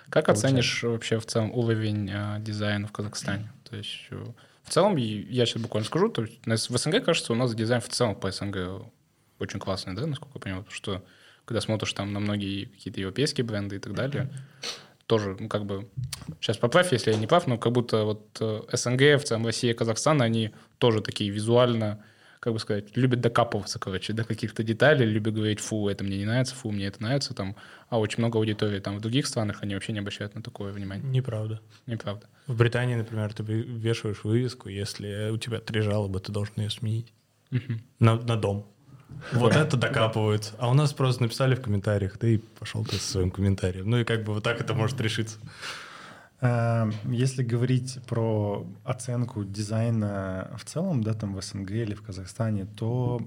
[0.10, 0.48] Как Получается.
[0.48, 3.52] оценишь вообще в целом уровень э, дизайна в Казахстане?
[3.70, 4.26] То есть э,
[4.64, 7.90] в целом, я сейчас буквально скажу, то есть в СНГ кажется, у нас дизайн в
[7.90, 8.86] целом по СНГ
[9.40, 11.06] очень классный, да, насколько я понимаю, потому что
[11.46, 14.30] когда смотришь там на многие какие-то европейские бренды и так далее,
[15.06, 15.88] тоже, ну, как бы,
[16.42, 19.74] сейчас поправь, если я не прав, но как будто вот э, СНГ, в целом Россия,
[19.74, 22.04] Казахстан, они тоже такие визуально,
[22.40, 26.26] как бы сказать, любят докапываться, короче, до каких-то деталей, любят говорить, фу, это мне не
[26.26, 27.56] нравится, фу, мне это нравится, там,
[27.90, 31.08] а очень много аудитории там в других странах, они вообще не обращают на такое внимание.
[31.10, 31.62] Неправда.
[31.86, 32.28] Неправда.
[32.48, 37.14] В Британии, например, ты вешаешь вывеску, если у тебя три жалобы, ты должен ее сменить
[38.00, 38.72] на, на дом.
[39.32, 40.54] Вот это докапывают.
[40.58, 43.90] А у нас просто написали в комментариях, да и пошел ты со своим комментарием.
[43.90, 45.40] Ну и как бы вот так это может решиться.
[46.42, 52.66] Э, Если говорить про оценку дизайна в целом, да, там в СНГ или в Казахстане,
[52.76, 53.20] то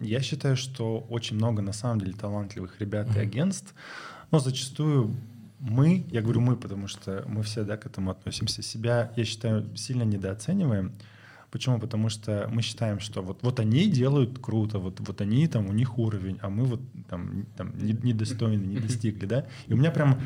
[0.00, 3.74] я считаю, что очень много на самом деле талантливых ребят и агентств,
[4.30, 5.14] но зачастую
[5.60, 9.64] мы, я говорю мы, потому что мы все да, к этому относимся, себя, я считаю,
[9.76, 10.92] сильно недооцениваем.
[11.50, 11.78] Почему?
[11.78, 15.72] Потому что мы считаем, что вот, вот они делают круто, вот, вот они там, у
[15.72, 19.46] них уровень, а мы вот там, там не- недостойны, не достигли, да.
[19.68, 20.20] И у меня прям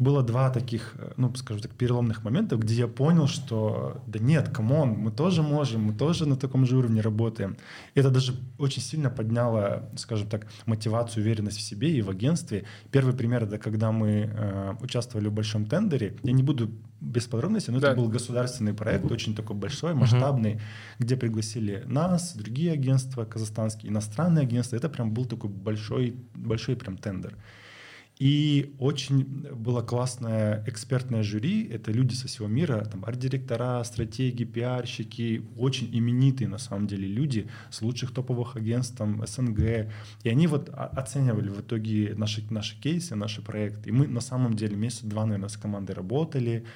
[0.00, 4.48] было два таких, э, ну, скажем так, переломных момента, где я понял, что да нет,
[4.48, 7.56] come on, мы тоже можем, мы тоже на таком же уровне работаем.
[7.94, 12.64] И это даже очень сильно подняло, скажем так, мотивацию, уверенность в себе и в агентстве.
[12.90, 16.16] Первый пример, это когда мы э, участвовали в большом тендере.
[16.22, 17.92] Я не буду без подробностей, но Да.
[17.92, 20.60] это был государственный проект, очень такой большой, масштабный,
[20.98, 24.76] где пригласили нас, другие агентства казахстанские, иностранные агентства.
[24.76, 27.36] Это прям был такой большой, большой прям тендер.
[28.20, 31.66] И очень было классное экспертное жюри.
[31.66, 37.48] Это люди со всего мира, там арт-директора, стратеги, пиарщики, очень именитые на самом деле люди
[37.70, 39.90] с лучших топовых агентств там, СНГ.
[40.22, 43.88] И они вот оценивали в итоге наши, наши кейсы, наши проекты.
[43.88, 46.66] И мы на самом деле месяц-два, наверное, с командой работали.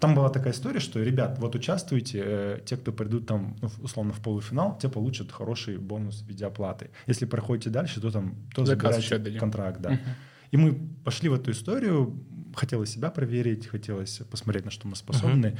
[0.00, 4.14] Там была такая история, что, ребят, вот участвуйте, э, те, кто придут там, ну, условно,
[4.14, 6.88] в полуфинал, те получат хороший бонус в виде оплаты.
[7.06, 9.90] Если проходите дальше, то там то забираете контракт, да.
[9.90, 9.98] Uh-huh.
[10.54, 10.72] И мы
[11.04, 12.16] пошли в эту историю,
[12.54, 15.46] хотелось себя проверить, хотелось посмотреть, на что мы способны.
[15.46, 15.58] Uh-huh.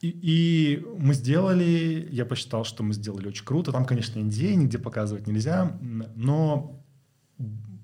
[0.00, 3.70] И, и мы сделали, я посчитал, что мы сделали очень круто.
[3.70, 5.78] Там, конечно, NDA нигде показывать нельзя,
[6.16, 6.82] но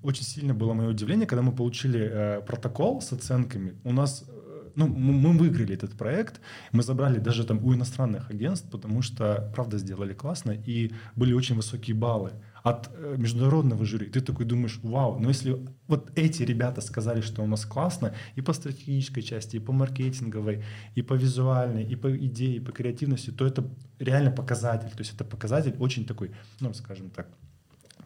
[0.01, 3.75] очень сильно было мое удивление, когда мы получили э, протокол с оценками.
[3.83, 8.67] У нас, э, ну, мы выиграли этот проект, мы забрали даже там у иностранных агентств,
[8.71, 12.31] потому что, правда, сделали классно, и были очень высокие баллы
[12.67, 14.07] от э, международного жюри.
[14.07, 18.41] Ты такой думаешь, вау, но если вот эти ребята сказали, что у нас классно и
[18.41, 20.63] по стратегической части, и по маркетинговой,
[20.95, 23.63] и по визуальной, и по идее, и по креативности, то это
[23.99, 24.89] реально показатель.
[24.89, 27.27] То есть это показатель очень такой, ну, скажем так,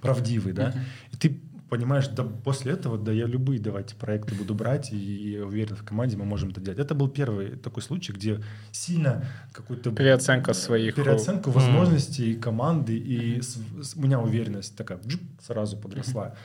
[0.02, 0.70] правдивый, да.
[0.70, 0.80] Uh-huh.
[1.14, 1.42] И ты
[1.72, 5.84] понимаешь, да после этого, да я любые давайте проекты буду брать, и, и уверен в
[5.86, 6.80] команде мы можем это делать.
[6.80, 9.92] Это был первый такой случай, где сильно какой-то...
[9.92, 10.96] Переоценка своих...
[10.96, 11.54] Переоценка mm.
[11.54, 16.36] возможностей команды, и с, с, у меня уверенность такая джуп, сразу подросла.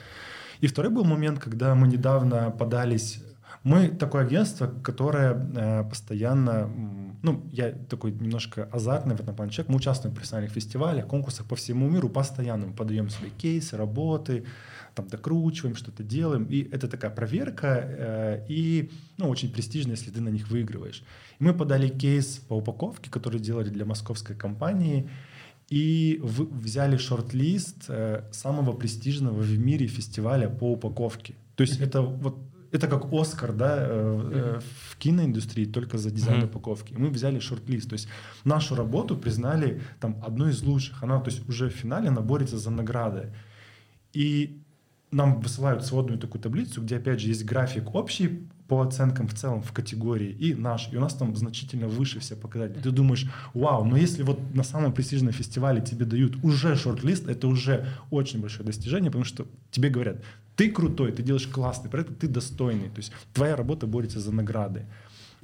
[0.60, 3.20] И второй был момент, когда мы недавно подались
[3.66, 6.70] мы такое агентство, которое э, постоянно,
[7.22, 11.46] ну, я такой немножко азартный в этом плане человек, мы участвуем в профессиональных фестивалях, конкурсах
[11.46, 14.44] по всему миру постоянно, мы подаем свои кейсы, работы,
[14.96, 16.46] там докручиваем, что-то делаем.
[16.46, 21.02] И это такая проверка э, и ну, очень престижно, если ты на них выигрываешь.
[21.38, 25.08] И мы подали кейс по упаковке, который делали для московской компании,
[25.68, 31.34] и взяли шорт-лист э, самого престижного в мире фестиваля по упаковке.
[31.56, 32.38] То есть это вот
[32.72, 36.46] это как Оскар, да, э, э, в киноиндустрии только за дизайн mm-hmm.
[36.46, 36.92] упаковки.
[36.92, 38.08] И мы взяли шорт-лист, то есть
[38.44, 41.02] нашу работу признали там одной из лучших.
[41.02, 43.32] Она, то есть уже в финале она борется за награды.
[44.12, 44.62] И
[45.10, 49.62] нам высылают сводную такую таблицу, где, опять же, есть график общий по оценкам в целом
[49.62, 50.92] в категории и наш.
[50.92, 52.80] И у нас там значительно выше все показатели.
[52.80, 57.46] Ты думаешь, вау, но если вот на самом престижном фестивале тебе дают уже шорт-лист, это
[57.46, 60.22] уже очень большое достижение, потому что тебе говорят,
[60.56, 62.88] ты крутой, ты делаешь классный проект, ты достойный.
[62.88, 64.86] То есть твоя работа борется за награды.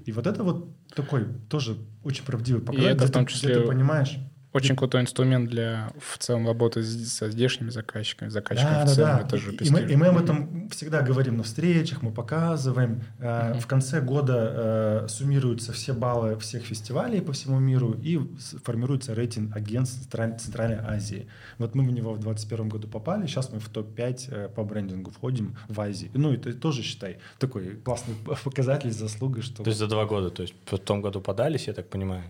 [0.04, 3.60] И вот это вот такой тоже очень правдивый показатель, и это в том числе...
[3.60, 4.18] ты понимаешь,
[4.52, 9.10] очень крутой инструмент для в целом работы с, со здешними заказчиками, заказчиками да, в целом.
[9.10, 9.26] Да, да.
[9.26, 13.02] Это же и, мы, и мы об этом всегда говорим на встречах, мы показываем.
[13.18, 13.58] Uh-huh.
[13.60, 18.20] В конце года э, суммируются все баллы всех фестивалей по всему миру и
[18.64, 21.28] формируется рейтинг агентств Центральной Азии.
[21.58, 25.10] Вот мы в него в 2021 году попали, сейчас мы в топ-5 э, по брендингу
[25.10, 26.10] входим в Азии.
[26.14, 29.42] Ну, это тоже, считай, такой классный показатель, заслуга.
[29.42, 29.62] Что...
[29.62, 32.24] То есть за два года, то есть в том году подались, я так понимаю?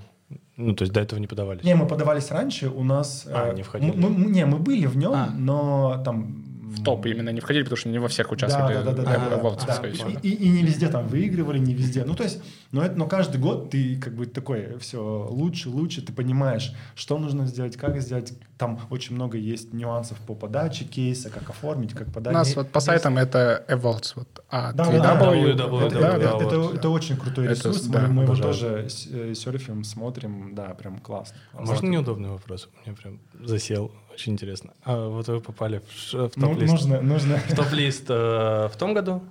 [0.57, 1.65] Ну, то есть до этого не подавались?
[1.65, 3.27] Не, мы подавались раньше, у нас...
[3.33, 3.93] А, э, не входили?
[3.97, 5.31] Мы, мы, не, мы были в нем, а.
[5.37, 8.75] но там в топ именно не входили, потому что не во всех участвовали.
[8.75, 9.89] Да, да, да, да, да, да, да.
[10.23, 12.05] И, и, и не везде там выигрывали, не везде.
[12.05, 16.03] Ну, то есть, но, это, но каждый год ты как бы такой, все лучше, лучше,
[16.03, 18.33] ты понимаешь, что нужно сделать, как сделать.
[18.59, 22.33] Там очень много есть нюансов по подаче кейса, как оформить, как подать.
[22.33, 27.17] У нас вот по сайтам это Evolts, вот, а да, да, да, это, это очень
[27.17, 31.37] крутой ресурс, мы, мы его тоже э, серфим, смотрим, да, прям классно.
[31.53, 32.69] Можно неудобный вопрос?
[32.85, 33.91] Мне прям засел.
[34.13, 34.75] Очень интересно.
[34.85, 36.73] А вот вы попали в, в ну, топ-лист.
[36.73, 37.37] нужно, нужно.
[37.39, 39.23] В топ-лист э, в том году.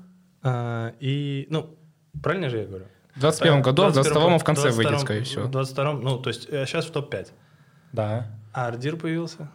[0.43, 1.75] Э, и, ну,
[2.21, 2.85] правильно же я говорю?
[3.15, 5.45] В 21 году, в 22 в конце выйдет, скорее всего.
[5.45, 7.27] В 22 ну, то есть сейчас э, в топ-5.
[7.91, 8.27] Да.
[8.53, 9.49] А Ардир появился?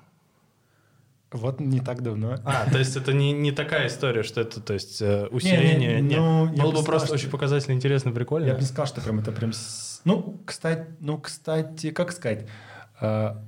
[1.33, 2.37] Вот не так давно.
[2.45, 6.01] А, то есть это не, не такая история, что это, то есть, э, усиление.
[6.01, 6.17] Не, не, не.
[6.17, 8.47] Ну, Было бы просто очень показательно, интересно, прикольно.
[8.47, 9.53] Я бы не сказал, что прям это прям...
[10.05, 12.47] Ну, кстати, ну, кстати, как сказать,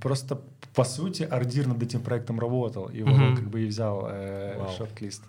[0.01, 0.41] просто
[0.79, 5.25] по сути, Ардир над этим проектом работал, и он как бы и взял э, шорт-лист.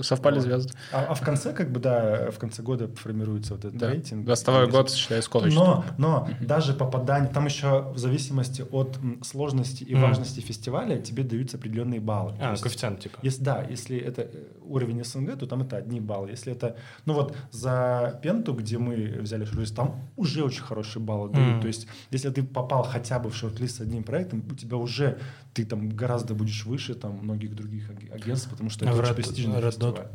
[0.00, 0.44] Совпали вот.
[0.44, 0.72] звезды.
[0.90, 3.90] А, а в конце, как бы, да, в конце года формируется вот этот да.
[3.90, 4.24] рейтинг.
[4.24, 9.94] 22 год, считай, сколько Но, но даже попадание, там еще в зависимости от сложности и
[9.94, 12.34] важности фестиваля тебе даются определенные баллы.
[12.40, 13.18] А, есть, коэффициент типа.
[13.22, 14.28] Если, да, если это э,
[14.62, 16.30] уровень СНГ, то там это одни баллы.
[16.30, 21.30] Если это, ну вот за Пенту, где мы взяли шорт-лист, там уже очень хорошие баллы
[21.30, 21.60] дают.
[21.60, 25.18] То есть если ты попал хотя бы в шорт-лист с одним проектом, у тебя уже
[25.54, 29.60] ты там гораздо будешь выше там многих других агентств, потому что а это очень престижный
[29.60, 30.08] фестиваль.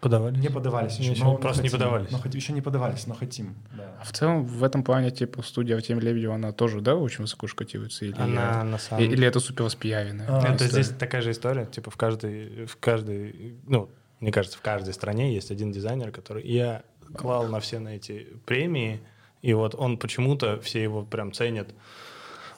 [0.00, 0.38] Подавались?
[0.40, 1.12] Не подавались еще.
[1.12, 2.10] еще но, просто но хотим, не подавались.
[2.10, 3.54] Но, еще не подавались, но хотим.
[3.76, 3.96] Да.
[4.00, 7.46] А в целом в этом плане типа студия Артем Лебедева, она тоже, да, очень высоко
[7.46, 8.04] шкатируется?
[8.04, 9.04] Или, она на самом...
[9.04, 10.26] или это супер воспиявленная?
[10.28, 14.60] А, это здесь такая же история, типа в каждой, в каждой, ну, Мне кажется, в
[14.60, 16.44] каждой стране есть один дизайнер, который...
[16.48, 16.82] Я
[17.14, 19.02] клал на все на эти премии,
[19.42, 21.74] и вот он почему-то, все его прям ценят.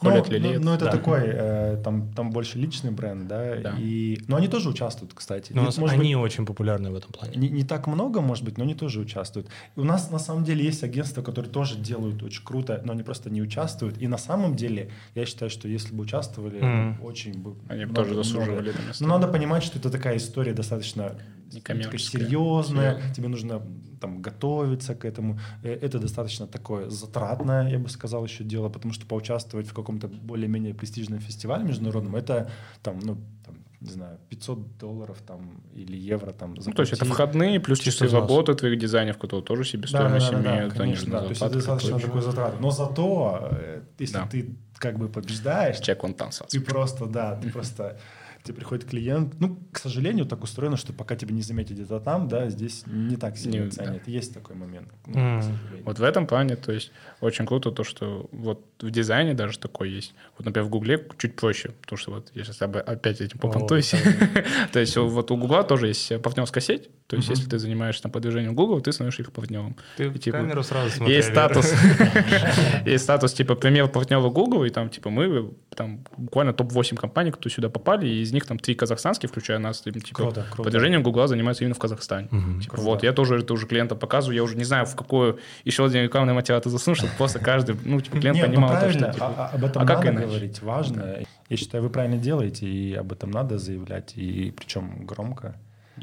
[0.04, 0.90] Ну, Колет ну, ну, это Да.
[0.90, 3.74] такой, э, там, там больше личный бренд, да, Да.
[3.78, 4.20] и...
[4.28, 5.52] Но они тоже участвуют, кстати.
[5.52, 7.36] Но нас- может быть, они очень популярны в этом плане.
[7.36, 9.48] Не, не так много, может быть, но они тоже участвуют.
[9.76, 13.02] И у нас на самом деле есть агентства, которые тоже делают очень круто, но они
[13.02, 14.00] просто не участвуют.
[14.02, 17.94] И на самом деле я считаю, что если бы участвовали, ну, очень бы Они бы
[17.94, 18.70] тоже заслуживали много.
[18.70, 19.04] это место.
[19.04, 21.16] Но надо понимать, что это такая история достаточно
[21.98, 23.14] Серьезная, Серьезная.
[23.14, 23.62] тебе нужно
[24.00, 25.38] там готовиться к этому.
[25.62, 30.08] Э, Это достаточно такое затратное, я бы сказал, еще дело, потому что поучаствовать в каком-то
[30.08, 32.50] более-менее престижном фестивале международном, это
[32.82, 36.54] там, ну, там, не знаю, 500 долларов там или евро там.
[36.54, 37.14] Ну, то есть это заплатить.
[37.14, 40.80] входные, плюс Чисто работы твоих дизайнеров, которые тоже себестоимость имеют.
[40.80, 41.24] они же конечно, на да.
[41.24, 42.60] То есть это достаточно такой затрат.
[42.60, 44.26] Но зато, э, если Да.
[44.26, 47.98] ты как бы побеждаешь, Чек он там ты просто, да, ты просто
[48.44, 49.40] тебе приходит клиент.
[49.40, 53.16] Ну, к сожалению, так устроено, что пока тебя не заметят где-то там, да, здесь не
[53.16, 54.06] так сильно Не- ценят.
[54.06, 54.88] Есть такой момент.
[55.06, 55.84] ну, сожалению.
[55.84, 59.88] Вот в этом плане, то есть очень круто то, что вот в дизайне даже такое
[59.88, 60.14] есть.
[60.36, 63.94] Вот, например, в Гугле чуть проще, потому что вот я сейчас опять этим попонтуюсь.
[64.72, 68.12] То есть вот у Гугла тоже есть партнерская сеть, то есть если ты занимаешься там
[68.12, 69.76] продвижением Google, ты становишься их партнером.
[69.96, 71.14] Ты типа, камеру сразу смотри.
[71.14, 71.72] Есть статус,
[72.86, 77.48] есть статус типа пример партнера Google, и там типа мы там буквально топ-8 компаний, кто
[77.48, 80.62] сюда попали, и из них там три казахстанские, включая нас, типа Круто, круто.
[80.64, 82.28] продвижением Гугла занимаются именно в Казахстане.
[82.30, 82.60] Мгм.
[82.60, 82.88] Типа, Круто.
[82.90, 86.02] вот, я тоже это уже клиентам показываю, я уже не знаю, в какую еще один
[86.02, 89.12] рекламный материал ты засунул, чтобы просто каждый, ну, типа, клиент Нет, ну понимал то, что,
[89.12, 90.26] типа, а- а об этом а как надо иначе?
[90.26, 91.16] говорить, важно.
[91.48, 95.56] Я считаю, вы правильно делаете, и об этом надо заявлять, и причем громко.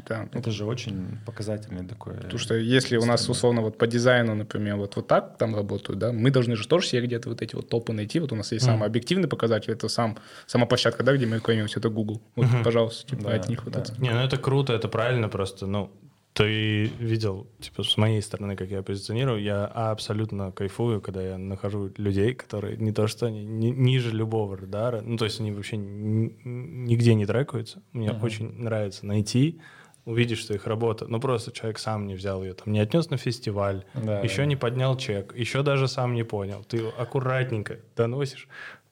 [0.08, 2.14] Да, Это же очень показательный такой...
[2.14, 5.98] Потому что если у нас условно вот по дизайну, например, вот, вот так там работают,
[5.98, 8.18] да, мы должны же тоже себе где-то вот эти вот топы найти.
[8.20, 8.74] Вот у нас есть Мгм.
[8.74, 10.16] самый объективный показатель, это сам,
[10.46, 12.20] сама площадка, да, где мы рекламируемся, это Google.
[12.36, 12.62] Вот, Мгм.
[12.64, 13.80] пожалуйста, типа Да, от них вот да.
[13.80, 13.94] это.
[14.00, 15.90] Не, ну это круто, это правильно просто, ну,
[16.34, 21.92] ты видел, типа, с моей стороны, как я позиционирую, я абсолютно кайфую, когда я нахожу
[21.98, 25.76] людей, которые не то что они ни- ниже любого радара, ну, то есть они вообще
[25.76, 27.82] ни- нигде не трекаются.
[27.92, 28.24] Мне Ага.
[28.24, 29.60] очень нравится найти,
[30.04, 33.16] увидеть, что их работа, ну, просто человек сам не взял ее, там, не отнес на
[33.16, 34.46] фестиваль, Да, еще да.
[34.46, 36.64] не поднял чек, еще даже сам не понял.
[36.64, 38.48] Ты аккуратненько доносишь,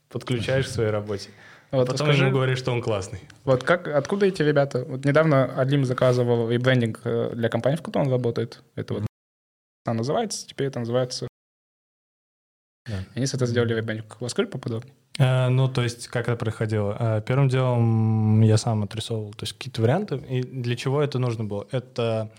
[0.08, 1.30] подключаешь к своей работе.
[1.72, 3.20] Вот Потом скажи- ему говоришь, что он классный.
[3.44, 4.84] Вот как, откуда эти ребята?
[4.84, 8.60] Вот недавно Алим заказывал ребрендинг э, для компании, в которой он работает.
[8.74, 9.04] Это вот
[9.84, 11.28] она называется, теперь это называется...
[12.86, 13.04] Да.
[13.14, 14.16] Они с это сделали ребрендинг.
[14.20, 14.96] Расскажи поподробнее.
[15.20, 16.96] Э, Ну, то есть, как это происходило?
[16.98, 20.16] Э, Первым делом я сам отрисовывал то есть, какие-то варианты.
[20.16, 21.66] И для чего это нужно было?
[21.70, 22.30] Это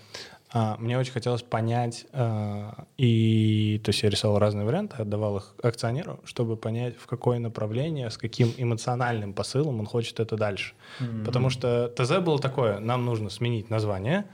[0.54, 5.54] а, мне очень хотелось понять, а, и то есть я рисовал разные варианты, отдавал их
[5.62, 10.74] акционеру, чтобы понять, в какое направление, с каким эмоциональным посылом он хочет это дальше.
[11.24, 14.26] Потому что ТЗ было такое, нам нужно сменить название,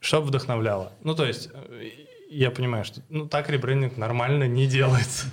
[0.00, 0.92] чтобы вдохновляло.
[1.02, 1.90] Ну, то есть э,
[2.28, 5.26] я понимаю, что ну, так ребрендинг нормально не делается.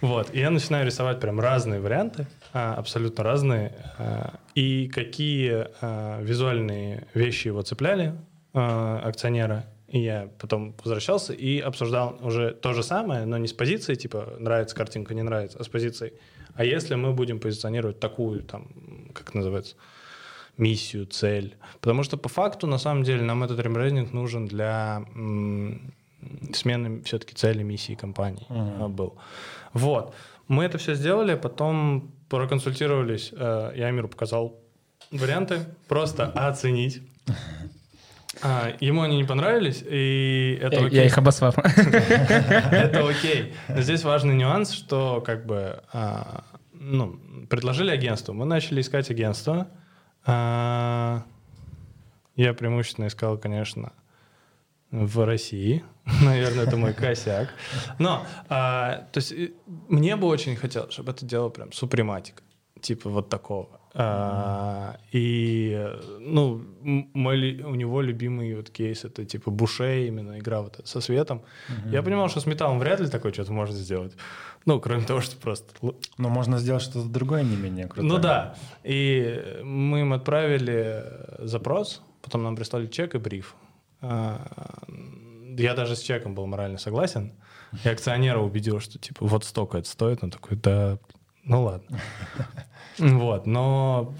[0.00, 0.34] Вот.
[0.34, 3.72] И я начинаю рисовать прям разные варианты, а, абсолютно разные.
[3.98, 8.14] а, И какие а, визуальные вещи его цепляли
[8.52, 9.66] акционера.
[9.88, 14.34] И я потом возвращался и обсуждал уже то же самое, но не с позиции, типа,
[14.38, 16.14] нравится картинка, не нравится, а с позицией,
[16.54, 18.66] а если мы будем позиционировать такую, там,
[19.12, 19.76] как называется,
[20.56, 21.54] миссию, цель.
[21.80, 25.04] Потому что по факту, на самом деле, нам этот ребрендинг нужен для
[26.54, 29.16] смены все-таки цели, миссии компании а, был.
[29.72, 30.14] Вот.
[30.48, 34.60] Мы это все сделали, потом проконсультировались, э, я Амиру показал
[35.10, 37.02] варианты, просто оценить.
[38.42, 40.98] А, ему они не понравились, и это Я, окей.
[40.98, 41.54] я их обосвал.
[41.56, 43.54] Это окей.
[43.68, 47.18] Но здесь важный нюанс, что как бы а, ну,
[47.48, 48.32] предложили агентство.
[48.32, 49.68] Мы начали искать агентство.
[50.26, 51.22] А,
[52.34, 53.92] я преимущественно искал, конечно,
[55.04, 55.84] в России.
[56.22, 57.48] Наверное, это мой косяк.
[57.98, 59.54] Но, а, то есть, и
[59.88, 62.42] мне бы очень хотелось, чтобы это делал прям супрематик.
[62.80, 63.80] Типа вот такого.
[63.98, 70.60] А, и, э, ну, мой, у него любимый вот кейс это типа Буше, именно игра
[70.60, 71.42] вот со светом.
[71.86, 74.12] Я понимал, что с металлом вряд ли такое что-то можно сделать.
[74.66, 75.72] Ну, кроме того, что просто...
[76.18, 78.08] Но можно сделать что-то другое не менее крутое.
[78.08, 78.56] Ну да.
[78.84, 81.04] И мы им отправили
[81.38, 83.54] запрос, потом нам прислали чек и бриф.
[84.00, 84.86] А,
[85.58, 87.32] Я даже с чеком был морально согласен.
[87.84, 90.22] И акционера убедил, что типа вот столько это стоит.
[90.22, 90.98] Он такой, да,
[91.44, 91.98] ну ладно.
[92.98, 94.14] Вот, но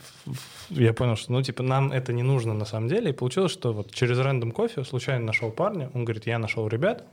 [0.69, 3.11] я понял, что, ну, типа, нам это не нужно на самом деле.
[3.11, 5.91] И получилось, что вот через рандом кофе случайно нашел парня.
[5.95, 7.05] Он говорит, я нашел ребят.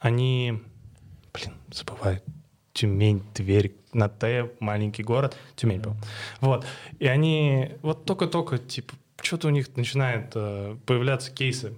[0.00, 0.62] Они,
[1.32, 2.22] блин, забывают
[2.74, 5.96] Тюмень, Тверь, на Т, маленький город, Тюмень, по
[6.40, 6.66] Вот.
[6.98, 11.76] И они вот только-только, типа, что-то у них начинает э, появляться кейсы.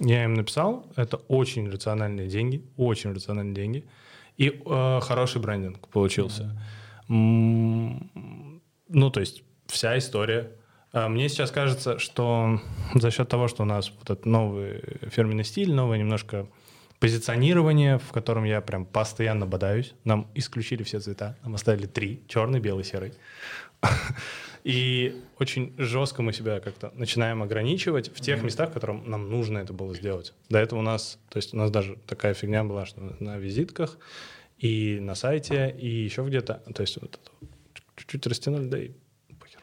[0.00, 3.84] Я им написал, это очень рациональные деньги, очень рациональные деньги.
[4.36, 6.60] И э, хороший брендинг получился.
[7.08, 8.60] Mm-hmm.
[8.88, 10.50] Ну, то есть вся история.
[10.92, 12.60] А мне сейчас кажется, что
[12.94, 16.46] за счет того, что у нас вот этот новый фирменный стиль, новое немножко
[17.00, 19.94] позиционирование, в котором я прям постоянно бодаюсь.
[20.04, 23.12] Нам исключили все цвета, нам оставили три, черный, белый, серый.
[24.64, 29.58] И очень жестко мы себя как-то начинаем ограничивать в тех местах, в которых нам нужно
[29.58, 30.32] это было сделать.
[30.48, 33.98] До этого у нас, то есть у нас даже такая фигня была, что на визитках
[34.58, 37.20] и на сайте, и еще где-то, то есть вот
[37.94, 38.92] чуть-чуть растянули, да и
[39.38, 39.60] похер.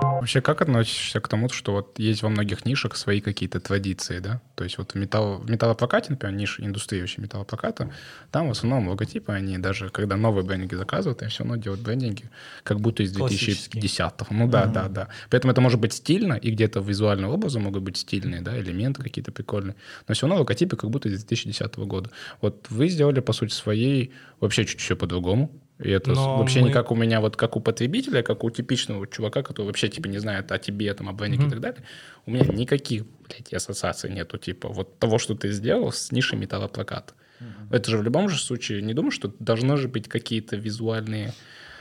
[0.00, 4.40] Вообще, как относишься к тому, что вот есть во многих нишах свои какие-то традиции, да?
[4.54, 7.90] То есть вот в, металл, в металлопрокате, например, ниша индустрии вообще металлопроката,
[8.30, 12.30] там в основном логотипы, они даже, когда новые брендинги заказывают, они все равно делают брендинги
[12.62, 14.26] как будто из 2010-го.
[14.30, 14.72] Ну да, mm-hmm.
[14.72, 15.08] да, да.
[15.30, 19.32] Поэтому это может быть стильно, и где-то визуальным образом могут быть стильные, да, элементы какие-то
[19.32, 19.74] прикольные,
[20.06, 22.10] но все равно логотипы как будто из 2010 года.
[22.40, 25.50] Вот вы сделали, по сути, своей вообще чуть-чуть по-другому,
[25.82, 26.68] и это Но вообще мы...
[26.68, 30.06] не как у меня, вот как у потребителя, как у типичного чувака, который вообще типа
[30.06, 31.48] не знает о тебе, там, о брендинге mm-hmm.
[31.48, 31.82] и так далее.
[32.26, 37.14] У меня никаких, блядь, ассоциаций нету, типа вот того, что ты сделал с нишей металлопроката.
[37.40, 37.76] Mm-hmm.
[37.76, 41.32] Это же в любом же случае, не думаю, что должны же быть какие-то визуальные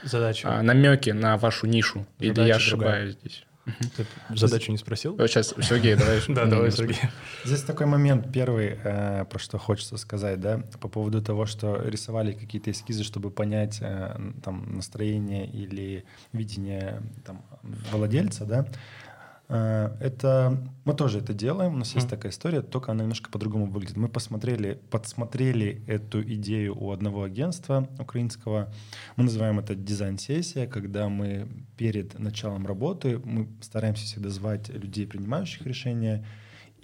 [0.04, 0.46] Задачи.
[0.46, 2.08] А, намеки на вашу нишу.
[2.20, 3.32] Задача Или я ошибаюсь другая.
[3.32, 3.46] здесь?
[4.30, 5.18] Задачу не спросил?
[5.28, 6.20] Сейчас, Сергей, давай.
[6.28, 6.98] Да, давай, Сергей.
[7.46, 12.34] Здесь такой момент первый, э, про что хочется сказать, да, по поводу того, что рисовали
[12.34, 17.44] какие-то эскизы, чтобы понять э, там настроение или видение там
[17.92, 18.66] владельца, да.
[19.52, 21.76] Э, это мы тоже это делаем.
[21.76, 21.96] У нас mm.
[21.96, 23.98] есть такая история, только она немножко по-другому выглядит.
[23.98, 28.72] Мы посмотрели, подсмотрели эту идею у одного агентства украинского.
[29.18, 31.48] Мы называем это дизайн-сессия, когда мы
[31.78, 36.26] перед началом работы мы стараемся всегда звать людей, принимающих решения,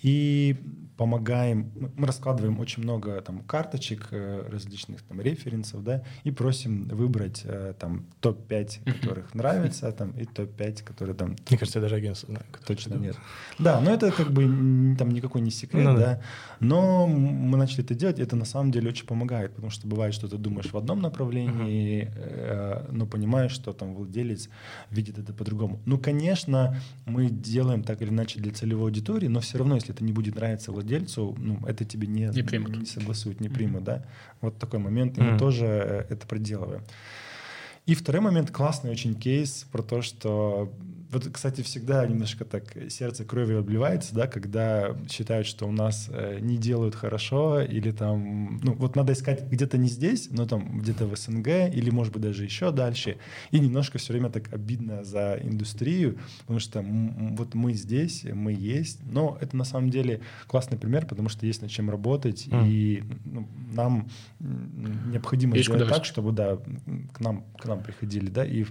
[0.02, 0.56] и
[0.98, 7.42] помогаем, мы раскладываем очень много там карточек э, различных там референсов, да, и просим выбрать
[7.46, 11.36] э, там топ-5, которых нравится, там, и топ-5, которые там...
[11.50, 12.46] Мне кажется, даже агентство знаю.
[12.66, 13.16] Точно нет.
[13.60, 16.00] Да, но это как бы там никакой не секрет, ну, да.
[16.00, 16.22] да,
[16.60, 20.16] но мы начали это делать, и это на самом деле очень помогает, потому что бывает,
[20.16, 22.92] что ты думаешь в одном направлении, uh-huh.
[22.92, 24.50] но понимаешь, что там владелец
[24.90, 25.80] видит это по-другому.
[25.86, 26.76] Ну, конечно,
[27.06, 30.36] мы делаем так или иначе для целевой аудитории, но все равно, если это не будет
[30.36, 30.87] нравиться владельцу,
[31.38, 32.78] ну, это тебе не, не, примут.
[32.78, 34.06] не согласуют, не примут, да.
[34.42, 35.32] Вот такой момент, и mm-hmm.
[35.32, 36.84] мы тоже э, это проделываем.
[37.86, 40.74] И второй момент, классный очень кейс про то, что
[41.10, 46.40] вот, кстати, всегда немножко так сердце кровью обливается, да, когда считают, что у нас э,
[46.42, 51.08] не делают хорошо, или там, ну, вот надо искать где-то не здесь, но там где-то
[51.08, 53.18] в СНГ, или, может быть, даже еще дальше.
[53.52, 59.00] И немножко все время так обидно за индустрию, потому что вот мы здесь, мы есть,
[59.10, 62.68] но это на самом деле классный пример, потому что есть над чем работать, mm.
[62.68, 66.58] и ну, нам необходимо есть сделать так, чтобы, да,
[67.14, 68.66] к нам, к нам приходили, да, и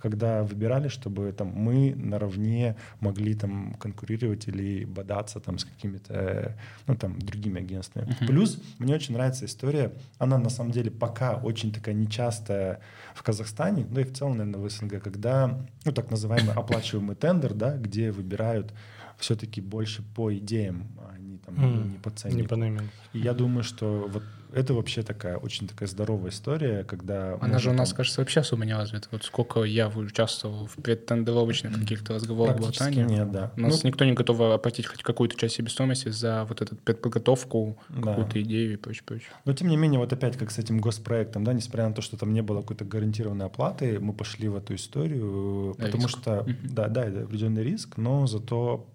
[0.00, 6.56] когда выбирали, чтобы там мы наравне могли там конкурировать или бодаться там с какими-то
[6.86, 8.06] ну там другими агентствами.
[8.06, 8.26] Uh-huh.
[8.26, 12.80] Плюс мне очень нравится история, она на самом деле пока очень такая нечастая
[13.14, 17.54] в Казахстане, ну и в целом, наверное, в СНГ, когда ну так называемый оплачиваемый тендер,
[17.54, 18.72] да, где выбирают
[19.18, 22.34] все-таки больше по идеям, а не там mm, не по цене.
[22.34, 22.84] Не по номеру.
[23.12, 24.22] И я думаю, что вот
[24.54, 27.38] это вообще такая очень такая здоровая история, когда...
[27.40, 27.98] Она же у нас, там...
[27.98, 29.08] кажется, вообще особо не развита.
[29.10, 33.04] Вот сколько я участвовал в предтендеровочных каких-то разговорах в Ботане.
[33.04, 33.52] нет, да.
[33.56, 37.78] У нас ну, никто не готов оплатить хоть какую-то часть себестоимости за вот эту предподготовку,
[37.88, 38.02] да.
[38.02, 39.30] какую-то идею и прочее, прочее.
[39.44, 42.16] Но тем не менее, вот опять как с этим госпроектом, да, несмотря на то, что
[42.16, 46.18] там не было какой-то гарантированной оплаты, мы пошли в эту историю, да, потому риск.
[46.18, 48.86] что, да, да, это определенный риск, но зато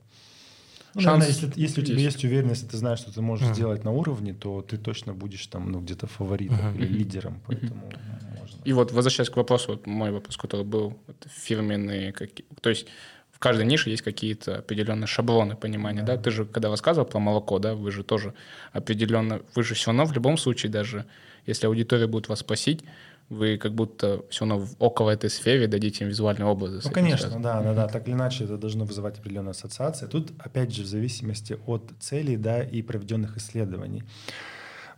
[0.98, 3.54] ну, Шанс наверное, если, если у тебя есть уверенность, ты знаешь, что ты можешь uh-huh.
[3.54, 6.78] сделать на уровне, то ты точно будешь там, ну, где-то фаворитом uh-huh.
[6.78, 8.40] или лидером, поэтому uh-huh.
[8.40, 8.62] можно.
[8.66, 12.88] И вот возвращаясь к вопросу, вот мой вопрос, который был, вот фирменные, какие, то есть
[13.32, 16.16] в каждой нише есть какие-то определенные шаблоны понимания, да.
[16.16, 16.24] да?
[16.24, 18.34] Ты же, когда рассказывал про молоко, да, вы же тоже
[18.74, 21.06] определенно, вы же все равно в любом случае даже,
[21.46, 22.84] если аудитория будет вас спросить,
[23.30, 26.82] вы как будто все равно около этой сферы дадите им визуальные образы.
[26.84, 27.88] Ну, конечно, да, да, да.
[27.88, 30.10] Так или иначе, это должно вызывать определенную ассоциацию.
[30.10, 34.04] Тут, опять же, в зависимости от целей, да, и проведенных исследований.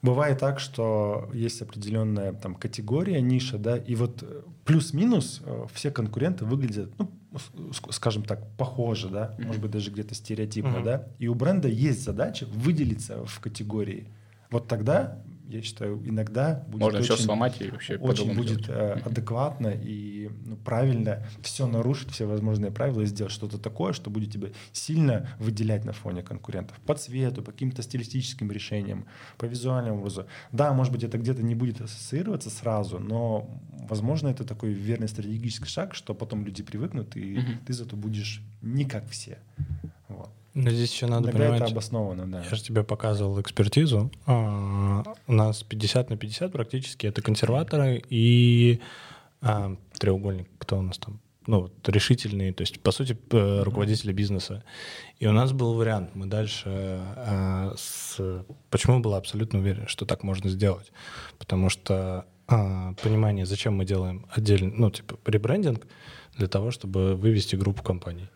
[0.01, 5.91] Бывает так, что есть определенная там категория, ниша, да, и вот э, плюс-минус э, все
[5.91, 7.11] конкуренты выглядят, ну,
[7.91, 10.83] скажем так, похоже, да, может быть, даже где-то стереотипно, mm-hmm.
[10.83, 14.07] да, и у бренда есть задача выделиться в категории.
[14.51, 18.69] Вот тогда я считаю, иногда будет Можно очень, все сломать и вообще очень будет сделать.
[18.69, 24.09] э, адекватно и ну, правильно все нарушить, все возможные правила и сделать что-то такое, что
[24.11, 26.79] будет тебя сильно выделять на фоне конкурентов.
[26.85, 29.05] По цвету, по каким-то стилистическим решениям,
[29.37, 30.27] по визуальному образу.
[30.51, 33.49] Да, может быть, это где-то не будет ассоциироваться сразу, но,
[33.89, 37.57] возможно, это такой верный стратегический шаг, что потом люди привыкнут, и Мгм.
[37.65, 39.39] ты зато будешь не как все.
[40.63, 41.61] Но здесь еще надо Иногда понимать...
[41.61, 42.43] это обосновано, да.
[42.43, 44.11] Я же тебе показывал экспертизу.
[44.25, 48.81] А, У нас 50 на 50 практически это консерваторы и
[49.41, 51.21] а, треугольник, кто у нас там?
[51.47, 54.63] Ну, вот решительные, то есть, по сути, руководители бизнеса.
[55.17, 56.13] И у нас был вариант.
[56.13, 58.43] Мы дальше а, с...
[58.69, 60.91] Почему был абсолютно уверен, что так можно сделать?
[61.39, 65.87] Потому что а, понимание, зачем мы делаем отдельный, ну, типа, ребрендинг,
[66.37, 68.27] для того, чтобы вывести группу компаний.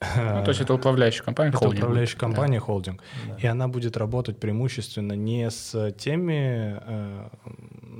[0.00, 1.82] Ну, то есть это управляющая компания, Это холдинг.
[1.82, 2.20] управляющая Да.
[2.20, 3.02] компания, холдинг.
[3.28, 3.36] Да.
[3.36, 7.28] И она будет работать преимущественно не с теми э,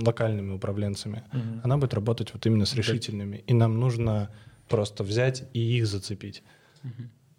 [0.01, 1.61] локальными управленцами, Мгм.
[1.63, 3.45] она будет работать вот именно с решительными.
[3.47, 4.31] И нам нужно
[4.69, 6.43] просто взять и их зацепить.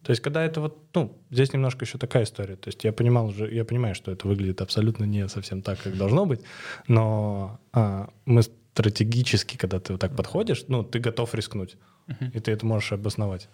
[0.03, 2.55] То есть, когда это вот, ну, здесь немножко еще такая история.
[2.55, 5.95] То есть я понимал уже, я понимаю, что это выглядит абсолютно не совсем так, как
[5.95, 6.41] должно быть,
[6.87, 11.77] но а, мы стратегически, когда ты вот так подходишь, ну, ты готов рискнуть,
[12.33, 13.47] и ты это можешь обосновать.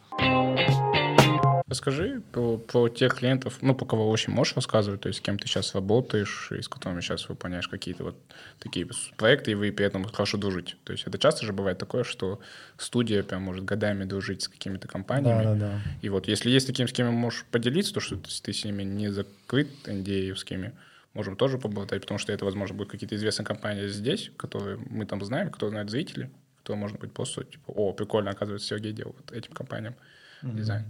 [1.69, 5.37] Расскажи про, про тех клиентов, ну, по кого очень можешь рассказывать, то есть с кем
[5.37, 8.15] ты сейчас работаешь, и с которыми сейчас выполняешь какие-то вот
[8.59, 8.87] такие
[9.17, 10.75] проекты, и вы при этом хорошо дружите.
[10.85, 12.39] То есть это часто же бывает такое, что
[12.77, 15.43] студия прям может годами дружить с какими-то компаниями.
[15.43, 15.81] Да, да, да.
[16.01, 18.83] И вот если есть таким, с кем можешь поделиться, то что ты, ты с ними
[18.83, 20.71] не закрыт NDA-евскими,
[21.13, 25.21] можем тоже поболтать, потому что это, возможно, будут какие-то известные компании здесь, которые мы там
[25.25, 29.35] знаем, которые знают зрители, которые, может быть, просто типа, о, прикольно, оказывается, Сергей делал вот
[29.35, 29.95] этим компаниям
[30.41, 30.85] дизайн.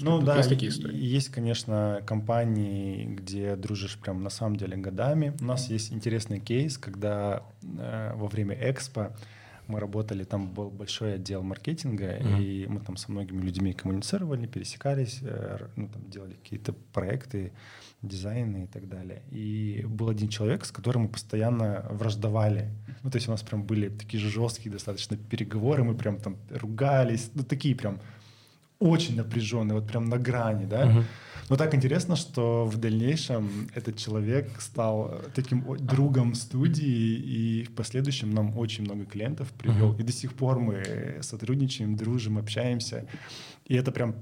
[0.00, 0.96] Ну да, есть такие истории?
[0.96, 5.34] есть, конечно, компании, где дружишь прям на самом деле годами.
[5.40, 9.12] У нас есть интересный кейс, когда э, во время экспо
[9.68, 15.20] мы работали, там был большой отдел маркетинга, и мы там со многими людьми коммуницировали, пересекались,
[15.22, 17.52] э, ну, там делали какие-то проекты,
[18.02, 19.22] дизайны и так далее.
[19.30, 22.70] И был один человек, с которым мы постоянно враждовали.
[23.02, 26.36] Ну, то есть у нас прям были такие же жесткие достаточно переговоры, мы прям там
[26.50, 28.00] ругались, ну, такие прям
[28.90, 30.84] очень напряженный, вот прям на грани, да.
[31.50, 38.30] Но так интересно, что в дальнейшем этот человек стал таким другом студии, и в последующем
[38.30, 39.92] нам очень много клиентов привел.
[40.00, 43.06] И до сих пор мы сотрудничаем, дружим, общаемся.
[43.70, 44.14] И это прям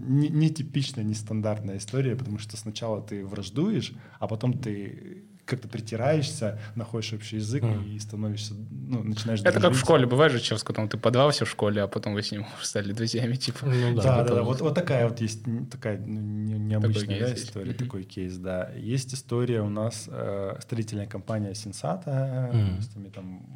[0.00, 7.12] не- нетипичная, нестандартная история, потому что сначала ты враждуешь, а потом ты как-то притираешься, находишь
[7.12, 9.80] общий язык и становишься, ну, начинаешь Это как в дружить.
[9.84, 12.46] школе, бывает же, чел, с которым ты подрался в школе, а потом вы с ним
[12.62, 13.66] стали друзьями, типа.
[13.66, 14.42] Ну Да, да, да.
[14.42, 17.44] Вот, вот такая вот есть такая ну, не- необычная да, есть.
[17.48, 17.78] история, Мгм.
[17.84, 18.70] такой кейс, да.
[18.76, 23.46] Есть история у нас э, строительная компания Сенсата, мы с ними там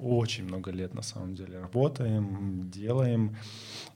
[0.00, 3.36] очень много лет на самом деле работаем, делаем.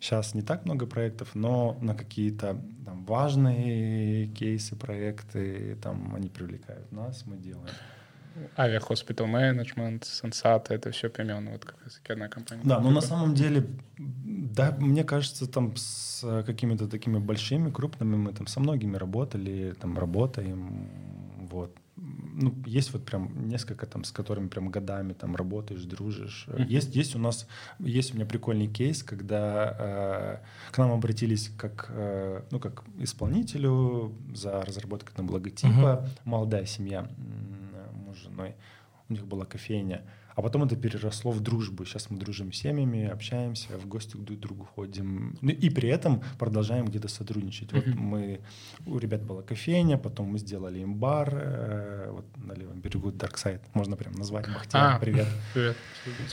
[0.01, 6.93] Сейчас не так много проектов, но на какие-то там важные кейсы, проекты, там они привлекают
[6.93, 7.75] нас, мы делаем.
[8.57, 12.63] Авиа Hospital Management, Sensata, это все примерно вот как раз одна компания.
[12.65, 13.67] Да, но на самом деле,
[13.99, 19.99] да, мне кажется, там с какими-то такими большими, крупными мы там со многими работали, там
[19.99, 20.89] работаем,
[21.51, 21.77] вот.
[22.35, 26.47] Ну, есть вот прям несколько там, с которыми прям годами там работаешь, дружишь.
[26.49, 26.65] Мгм.
[26.65, 27.47] Есть, есть у нас,
[27.79, 34.13] есть у меня прикольный кейс, когда э, к нам обратились как, э, ну, как исполнителю
[34.35, 36.09] за разработку там, логотипа.
[36.25, 37.09] Молодая семья,
[38.07, 38.55] муж с женой,
[39.09, 40.03] у них была кофейня.
[40.35, 41.85] А потом это переросло в дружбу.
[41.85, 45.37] Сейчас мы дружим с семьями, общаемся, в гости друг к другу ходим.
[45.41, 47.73] Ну, и при этом продолжаем где-то сотрудничать.
[47.73, 48.41] Вот мы,
[48.87, 53.61] у ребят была кофейня, потом мы сделали им бар, э, вот на левом берегу Darkside,
[53.75, 54.99] можно прям назвать, Бахтияр, А.
[54.99, 55.27] привет.
[55.55, 55.77] Привет.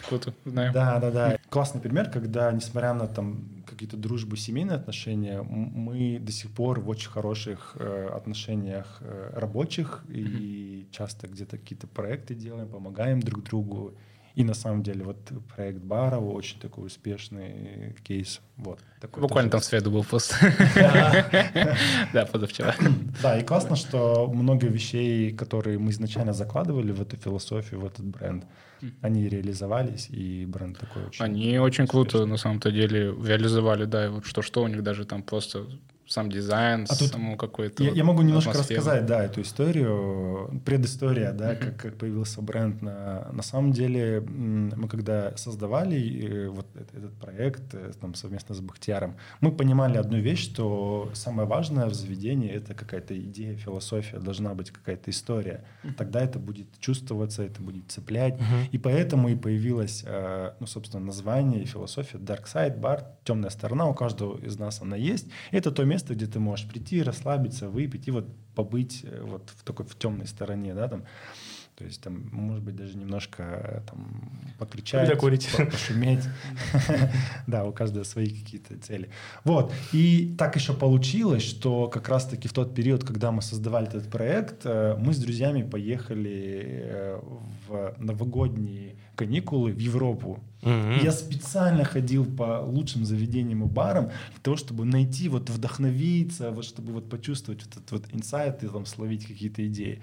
[0.08, 0.74] Круто, знаем.
[0.74, 1.38] Да, да, да.
[1.50, 6.90] Классный пример, когда, несмотря на там какие-то дружбы, семейные отношения, мы до сих пор в
[6.90, 13.94] очень хороших э, отношениях э, рабочих и часто где-то какие-то проекты делаем, помогаем друг другу.
[14.40, 15.18] И на самом деле вот
[15.54, 18.40] проект Барова очень такой успешный кейс.
[18.56, 18.80] Вот.
[19.02, 20.34] такой Буквально там в среду был просто.
[22.14, 22.74] Да, позавчера.
[23.22, 28.06] Да, и классно, что много вещей, которые мы изначально закладывали в эту философию, в этот
[28.06, 28.46] бренд,
[29.02, 31.26] они реализовались, и бренд такой очень...
[31.26, 35.22] Они очень круто, на самом-то деле, реализовали, да, и вот что-что у них даже там
[35.22, 35.68] просто
[36.10, 38.80] сам дизайн, А тут саму какой-то Я, вот я могу немножко атмосферу.
[38.80, 42.82] рассказать, да, эту историю, предыстория, да, как, как появился бренд.
[42.82, 48.60] На, на самом деле, мы когда создавали э, вот этот, проект э, там, совместно с
[48.60, 54.56] Бахтияром, мы понимали одну вещь, что самое важное в заведении— это какая-то идея, философия, должна
[54.56, 55.64] быть какая-то история.
[55.96, 58.40] Тогда это будет чувствоваться, это будет цеплять.
[58.72, 63.86] И поэтому и появилось, э, ну, собственно, название и философия Dark Side Bar, темная сторона,
[63.86, 65.28] у каждого из нас она есть.
[65.52, 68.26] Это то место, где ты можешь прийти, расслабиться, выпить и вот
[68.56, 71.04] побыть э, вот в такой в темной стороне, да, там.
[71.76, 75.48] То есть там, может быть, даже немножко э, там покричать, Закурить.
[75.56, 76.26] по- пошуметь.
[77.48, 79.10] Да, у каждого свои какие-то цели.
[79.46, 79.74] Вот.
[79.94, 84.66] И так еще получилось, что как раз-таки в тот период, когда мы создавали этот проект,
[84.66, 87.16] э, мы с друзьями поехали
[87.68, 90.40] в новогодние каникулы в Европу.
[90.62, 91.04] Мгм.
[91.04, 96.64] Я специально ходил по лучшим заведениям и барам для того, чтобы найти, вот вдохновиться, вот
[96.64, 100.00] чтобы вот почувствовать вот этот вот инсайт и там словить какие-то идеи.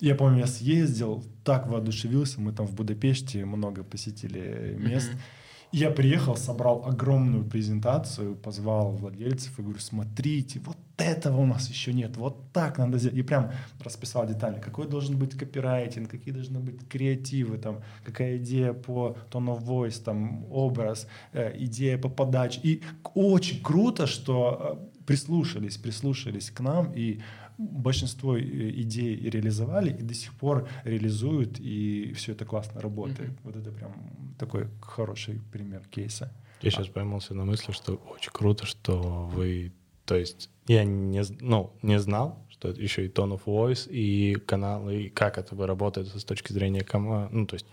[0.00, 5.10] Я помню, я съездил, так воодушевился, мы там в Будапеште много посетили мест.
[5.72, 11.92] Я приехал, собрал огромную презентацию, позвал владельцев и говорю, смотрите, вот этого у нас еще
[11.92, 13.16] нет, вот так надо сделать.
[13.16, 13.52] И прям
[13.84, 19.56] расписал детально, какой должен быть копирайтинг, какие должны быть креативы, там, какая идея по tone
[19.56, 22.60] of voice, там, образ, э, идея по подаче.
[22.64, 22.82] И
[23.14, 27.20] очень круто, что э, прислушались, прислушались к нам, и
[27.60, 33.32] большинство э, идей реализовали, и до сих пор реализуют, и все это классно работает.
[33.44, 33.92] Вот это прям
[34.38, 36.32] такой хороший пример кейса.
[36.62, 39.72] Я сейчас поймался на мысли, что очень круто, что вы...
[40.04, 44.34] То есть я не, ну, не знал, что это еще и tone of voice, и
[44.34, 47.34] канал, и как это вы работаете с точки зрения команды.
[47.34, 47.66] Ну, то есть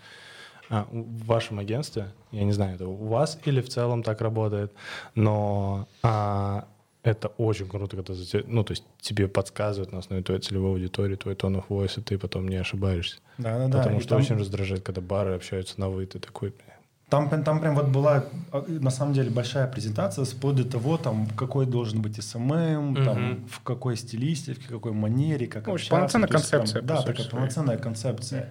[0.70, 4.72] а, в вашем агентстве, я не знаю, это у вас или в целом так работает,
[5.14, 6.68] но а,
[7.10, 11.16] это очень круто, когда за ну, то есть тебе подсказывают на основе твоей целевой аудитории,
[11.16, 13.18] твой tone of voice, и ты потом не ошибаешься.
[13.38, 13.78] Да-да-да.
[13.78, 16.74] Потому и что там- очень раздражает, когда бары общаются на вы, ты такой, «Бля,
[17.10, 20.98] Там, прям- там прям вот была, а, на самом деле, большая презентация вплоть до того,
[20.98, 23.46] там, какой должен быть SMM, там, Мгм.
[23.48, 25.90] в какой стилистике, в какой манере, как Ну, общаться.
[25.96, 28.50] полноценная есть концепция, по Да, такая полноценная концепция.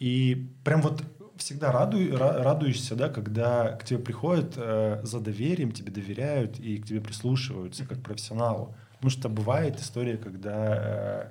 [0.00, 1.02] И прям вот
[1.36, 6.78] всегда радуй, ра- радуешься, да, когда к тебе приходят э, за доверием, тебе доверяют и
[6.78, 8.74] к тебе прислушиваются как профессионалу.
[8.94, 11.30] Потому что бывает история, когда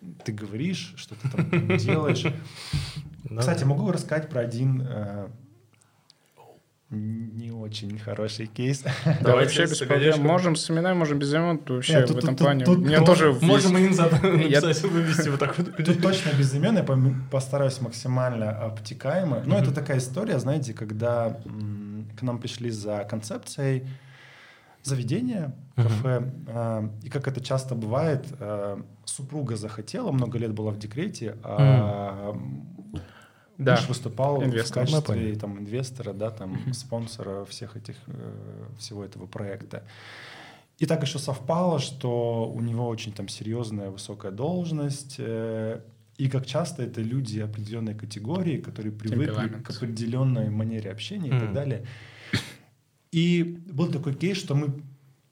[0.00, 2.24] э, ты говоришь, что ты там делаешь,
[3.24, 5.28] да, кстати, могу рассказать про один э,
[6.90, 8.82] не очень хороший кейс.
[8.82, 10.22] Да, Давайте вообще без проблем.
[10.22, 11.60] Можем с именами, можем без имен.
[11.68, 12.64] Вообще Нет, в этом тут- плане.
[12.64, 15.76] тут- Мне тоже Можем есть- и инсайд Я- написать, вывести вот так вот.
[15.76, 16.86] Тут точно без имен, я
[17.30, 19.42] постараюсь максимально обтекаемо.
[19.44, 21.38] Но это такая история, знаете, когда
[22.18, 23.84] к нам пришли за концепцией
[24.82, 30.78] заведения, кафе, э, и как это часто бывает, э, супруга захотела, много лет была в
[30.78, 32.34] декрете, а
[33.58, 34.86] Да, муж выступал инвестор.
[34.86, 39.82] в качестве там, инвестора, да, там, спонсора всех этих, э, всего этого проекта.
[40.78, 45.80] И так еще совпало, что у него очень там серьезная высокая должность, э,
[46.16, 51.52] и как часто это люди определенной категории, которые привыкли к определенной манере общения и так
[51.52, 51.84] далее.
[53.10, 54.82] И был такой кейс, что мы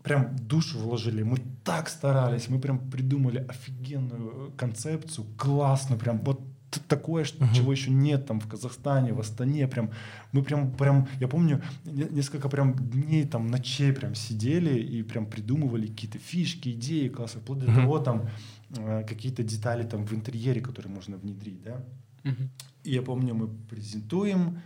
[0.03, 6.41] прям душу вложили, мы так старались, мы прям придумали офигенную концепцию, классно, прям вот
[6.89, 7.55] такое, что- Мгм.
[7.55, 9.91] чего еще нет там в Казахстане, в Астане, прям
[10.33, 15.27] мы прям, прям, я помню, не- несколько прям дней, там, ночей прям сидели и прям
[15.27, 17.81] придумывали какие-то фишки, идеи классные, вплоть до Мгм.
[17.83, 18.29] того, там,
[18.77, 21.83] э, какие-то детали там в интерьере, которые можно внедрить, да.
[22.25, 22.51] Мгм.
[22.85, 24.59] И я помню, мы презентуем,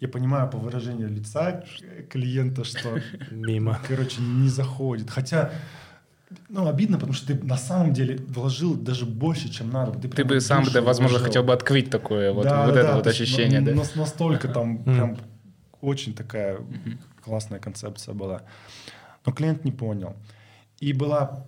[0.00, 1.62] я понимаю по выражению лица
[2.08, 2.88] клиента, что
[3.30, 3.78] Мимо.
[3.88, 5.10] короче, не заходит.
[5.10, 5.50] Хотя,
[6.48, 9.98] ну, обидно, потому что ты на самом деле вложил даже больше, чем надо.
[9.98, 11.26] Ты, Ты бы сам, да, возможно, вложил.
[11.26, 13.72] хотел бы открыть такое, вот, Да, вот да, это да, вот ощущение, да.
[13.74, 15.16] нас- Настолько там прям
[15.80, 16.58] очень такая
[17.24, 18.42] классная концепция была.
[19.26, 20.14] Но клиент не понял.
[20.78, 21.46] И была,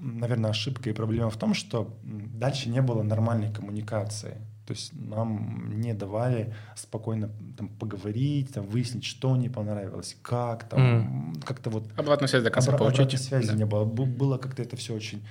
[0.00, 4.36] наверное, ошибка и проблема в том, что дальше не было нормальной коммуникации.
[4.68, 10.80] То есть нам не давали спокойно там, поговорить, там, выяснить, что не понравилось, как там,
[10.80, 13.00] м, как-то вот Обратную связь до конца Обра- получить.
[13.00, 13.54] обратной связи Да.
[13.54, 13.86] не было.
[13.86, 15.22] Было как-то это все очень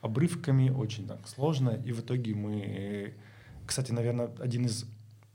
[0.00, 1.78] обрывками, очень так сложно.
[1.84, 3.12] И в итоге мы,
[3.66, 4.86] кстати, наверное, один из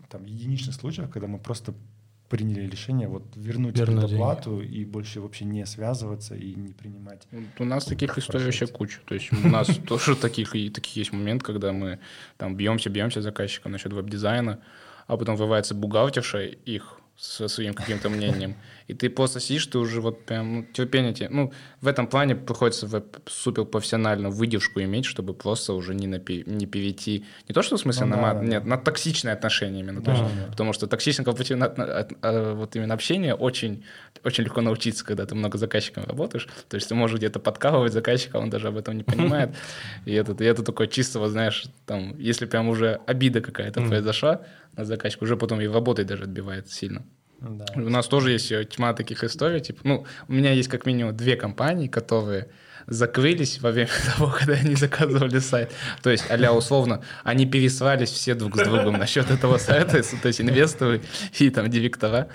[0.09, 1.75] там, единичных случаев, когда мы просто
[2.31, 7.27] приняли решение вот вернуть Вернуть предоплату и больше вообще не связываться и не принимать.
[7.31, 8.99] Вот У нас таких историй вообще куча.
[9.05, 11.99] То есть у нас тоже таких, и таких есть момент, когда мы
[12.37, 14.59] там бьемся, бьемся заказчиком насчет веб-дизайна,
[15.07, 18.55] а потом вывается бухгалтерша их со своим каким-то мнением.
[18.91, 21.29] И ты просто сидишь, ты уже вот прям ну, терпение тебе.
[21.29, 26.43] Ну, в этом плане приходится в супер профессиональную выдержку иметь, чтобы просто уже не, напи-
[26.45, 27.23] не перейти.
[27.47, 30.01] Не то, что в смысле Ну на мат, да, нет, на токсичные отношения именно.
[30.01, 30.29] Да, да.
[30.49, 33.85] Потому что токсичное корпоративное а, вот именно общение очень,
[34.25, 36.49] очень легко научиться, когда ты много заказчиком работаешь.
[36.67, 39.55] То есть ты можешь где-то подкалывать заказчика, он даже об этом не понимает.
[40.05, 44.41] И это, и это такое чисто, вот знаешь, там, если прям уже обида какая-то произошла
[44.75, 47.05] на заказчика, уже потом и работой даже отбивает сильно.
[47.41, 47.65] Да.
[47.75, 49.59] У нас тоже есть тьма таких историй.
[49.59, 52.49] Типа, ну, у меня есть как минимум две компании, которые
[52.87, 55.71] закрылись во время того, когда они заказывали сайт.
[56.01, 60.41] То есть, а условно, они пересрались все друг с другом насчет этого сайта, то есть
[60.41, 61.01] инвесторы
[61.39, 62.27] и там директора.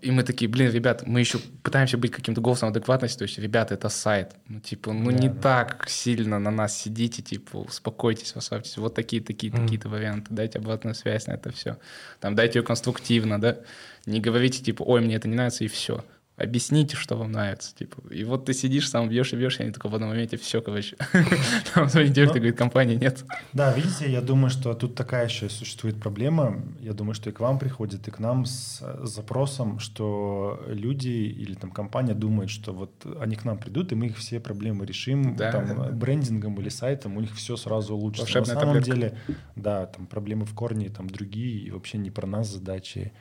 [0.00, 3.74] И мы такие, блин, ребят, мы еще пытаемся быть каким-то голосом адекватности, то есть, ребята,
[3.74, 4.32] это сайт.
[4.48, 8.76] Ну, типа, ну, не так сильно на нас сидите, типа, успокойтесь, расслабьтесь.
[8.78, 10.34] Вот такие, такие, такие-то варианты.
[10.34, 11.78] Дайте обратную связь на это все.
[12.18, 13.58] Там, дайте ее конструктивно, да.
[14.06, 16.04] Не говорите, типа, ой, мне это не нравится, и все.
[16.36, 17.76] Объясните, что вам нравится.
[17.76, 18.00] Типа.
[18.10, 20.62] И вот ты сидишь, сам бьешь и бьешь, и они только в одном моменте все,
[20.62, 20.96] короче.
[21.74, 23.26] Там звонит директор, говорит, компании нет.
[23.52, 26.62] Да, видите, я думаю, что тут такая еще существует проблема.
[26.80, 31.08] Я думаю, что и к вам приходит, и к нам с э, запросом, что люди
[31.08, 34.86] или там компания думают, что вот они к нам придут, и мы их все проблемы
[34.86, 35.90] решим Да, там, да, да.
[35.90, 38.22] брендингом или сайтом, у них все сразу улучшится.
[38.24, 38.94] Волшебная На самом таблетка.
[38.94, 39.18] деле,
[39.56, 43.12] да, там проблемы в корне там другие, и вообще не про нас задачи.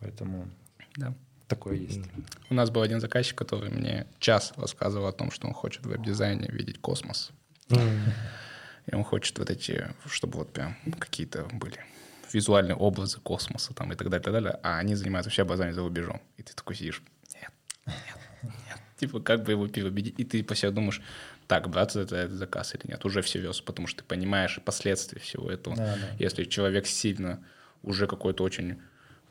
[0.00, 0.48] Поэтому
[0.96, 1.14] Да.
[1.46, 2.00] такое есть.
[2.48, 5.88] У нас был один заказчик, который мне час рассказывал о том, что он хочет в
[5.88, 7.30] веб-дизайне видеть космос.
[8.86, 11.78] И он хочет вот эти, чтобы вот прям какие-то были
[12.32, 14.58] визуальные образы космоса там и так далее, и так далее.
[14.62, 16.20] А они занимаются вообще образами за рубежом.
[16.36, 17.02] И ты такой сидишь,
[17.34, 17.50] нет,
[17.86, 17.96] нет,
[18.42, 18.78] нет.
[18.98, 20.18] Типа, как бы его переубедить?
[20.18, 21.02] И ты по себе думаешь,
[21.46, 25.50] так, браться за этот заказ или нет, уже всерьез, потому что ты понимаешь последствия всего
[25.50, 25.76] этого.
[25.76, 26.16] Да, да.
[26.18, 27.44] Если человек сильно
[27.82, 28.80] уже какой-то очень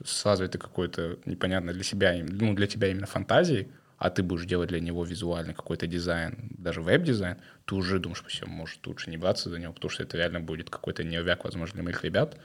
[0.04, 4.70] с развитой какой-то непонятной для себя, ну, для тебя именно фантазии, а ты будешь делать
[4.70, 9.18] для него визуальный какой-то дизайн, даже веб-дизайн, ты уже думаешь по себе, может, лучше не
[9.18, 12.38] браться за него, потому что это реально будет какой-то неувяк, возможно, для моих ребят,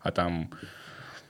[0.00, 0.50] а там,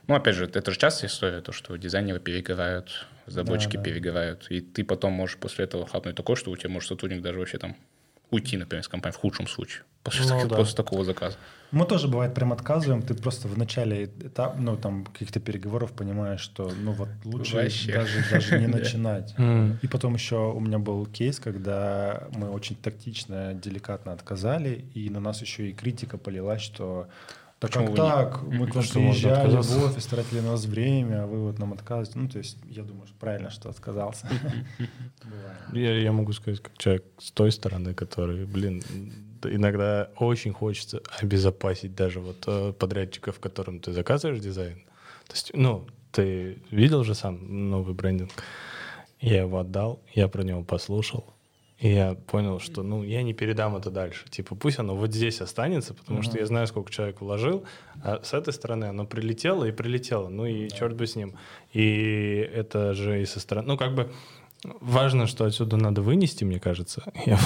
[0.07, 3.89] ну, опять же, это же частая история, то, что дизайнеры перегорают, разработчики Да, да.
[3.89, 7.37] перегорают, и ты потом можешь после этого хапнуть такое, что у тебя может сотрудник даже
[7.37, 7.77] вообще там
[8.31, 10.55] уйти, например, из компании в худшем случае, после, Ну так- да.
[10.55, 11.37] после такого заказа.
[11.71, 13.01] Мы тоже, бывает, прям отказываем.
[13.01, 17.91] Ты просто в начале этап, ну, там, каких-то переговоров понимаешь, что, ну, вот лучше Вообще.
[17.93, 19.35] даже, даже не начинать.
[19.81, 25.19] И потом еще у меня был кейс, когда мы очень тактично, деликатно отказали, и на
[25.19, 27.07] нас еще и критика полилась, что
[27.59, 28.41] Почему как вы не- так?
[28.43, 32.19] Мы к вам приезжали в офис, тратили на нас время, а вы вот нам отказываете.
[32.19, 34.29] Ну, то есть, я думаю, что правильно, что отказался.
[35.73, 38.81] Я, я могу сказать, как человек с той стороны, который, блин,
[39.43, 44.77] иногда очень хочется обезопасить даже вот э, подрядчиков, которым ты заказываешь дизайн.
[45.27, 48.31] То есть, ну, ты видел же сам новый брендинг.
[49.19, 51.33] Я его отдал, я про него послушал,
[51.79, 54.25] и я понял, что, ну, я не передам это дальше.
[54.29, 57.63] Типа, пусть оно вот здесь останется, потому что я знаю, сколько человек вложил,
[58.03, 60.29] а с этой стороны оно прилетело и прилетело.
[60.29, 61.35] Ну и черт бы с ним.
[61.73, 63.67] И это же и со стороны...
[63.67, 64.11] Ну, как бы
[64.81, 67.39] важно, что отсюда надо вынести, мне кажется, я-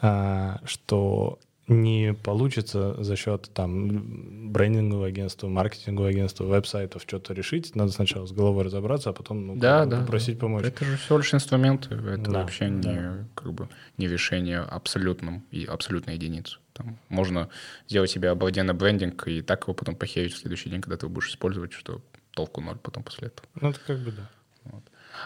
[0.00, 1.38] а, что
[1.68, 7.74] не получится за счет там брендингового агентства, маркетингового агентства, веб-сайтов что-то решить.
[7.74, 10.64] Надо сначала с головой разобраться, а потом ну, Да, да, попросить помочь.
[10.64, 15.64] Это же всего лишь инструменты, это Да, вообще не, как бы, не решение абсолютном и
[15.64, 16.58] абсолютной единицы.
[16.72, 17.50] Там можно
[17.86, 21.14] сделать себе обалденный брендинг и так его потом похерить в следующий день, когда ты его
[21.14, 22.00] будешь использовать, что
[22.30, 23.46] толку ноль потом после этого.
[23.60, 24.30] Ну, это как бы да.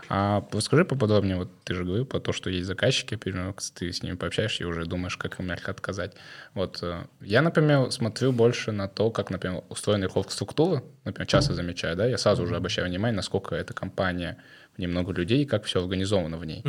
[0.09, 4.03] А расскажи поподробнее, вот ты же говорил про то, что есть заказчики, примерно, ты с
[4.03, 6.14] ними пообщаешься и уже думаешь, как им мягко отказать.
[6.55, 11.55] Вот э, я, например, смотрю больше на то, как, например, устроена их структура, например, часто
[11.55, 14.38] замечаю, да, я сразу уже обращаю внимание, насколько эта компания,
[14.74, 16.62] в ней много людей, и как все организовано в ней.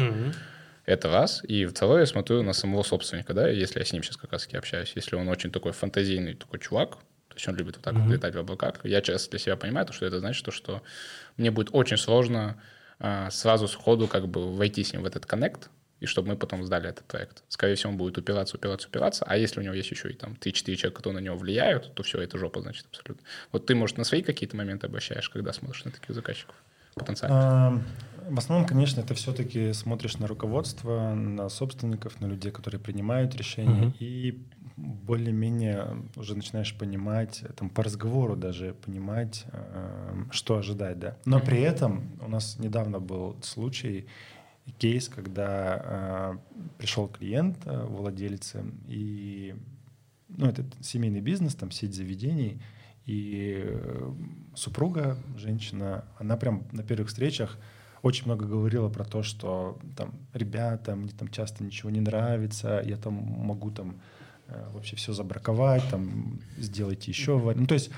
[0.86, 1.42] Это раз.
[1.48, 4.48] И второе, я смотрю на самого собственника, да, если я с ним сейчас как раз
[4.54, 4.92] общаюсь.
[4.96, 6.98] Если он очень такой фантазийный такой чувак,
[7.30, 9.88] то есть он любит вот так вот летать в облаках, я часто для себя понимаю,
[9.88, 10.84] то, что это значит, то, что
[11.38, 12.62] мне будет очень сложно
[13.00, 15.70] сразу сходу как бы войти с ним в этот коннект,
[16.00, 17.44] и чтобы мы потом сдали этот проект.
[17.48, 20.34] Скорее всего, он будет упираться, упираться, упираться, а если у него есть еще и там
[20.34, 23.26] 3-4 человека, которые на него влияют, то все, это жопа, значит, абсолютно.
[23.54, 26.56] Вот ты, может, на свои какие-то моменты обращаешь, когда смотришь на таких заказчиков
[26.96, 27.36] потенциально?
[27.38, 27.82] А,
[28.30, 33.88] В основном, конечно, это все-таки смотришь на руководство, на собственников, на людей, которые принимают решения,
[33.88, 33.96] Мгм.
[34.00, 34.42] и
[34.78, 39.46] более-менее уже начинаешь понимать, там, по разговору даже понимать,
[40.32, 41.18] что ожидать, да.
[41.26, 44.08] Но при этом у нас недавно был случай,
[44.80, 46.38] кейс, когда э,
[46.78, 48.54] пришел клиент, э, владелец,
[48.88, 49.54] и
[50.30, 52.62] ну, это семейный бизнес, там сеть заведений,
[53.06, 54.12] И э,
[54.56, 57.58] супруга, женщина, она прям на первых встречах
[58.02, 62.98] очень много говорила про то, что там, ребята, мне там часто ничего не нравится, я
[62.98, 64.02] там могу там
[64.74, 67.38] вообще все забраковать, там, сделайте еще.
[67.56, 67.92] Ну, то есть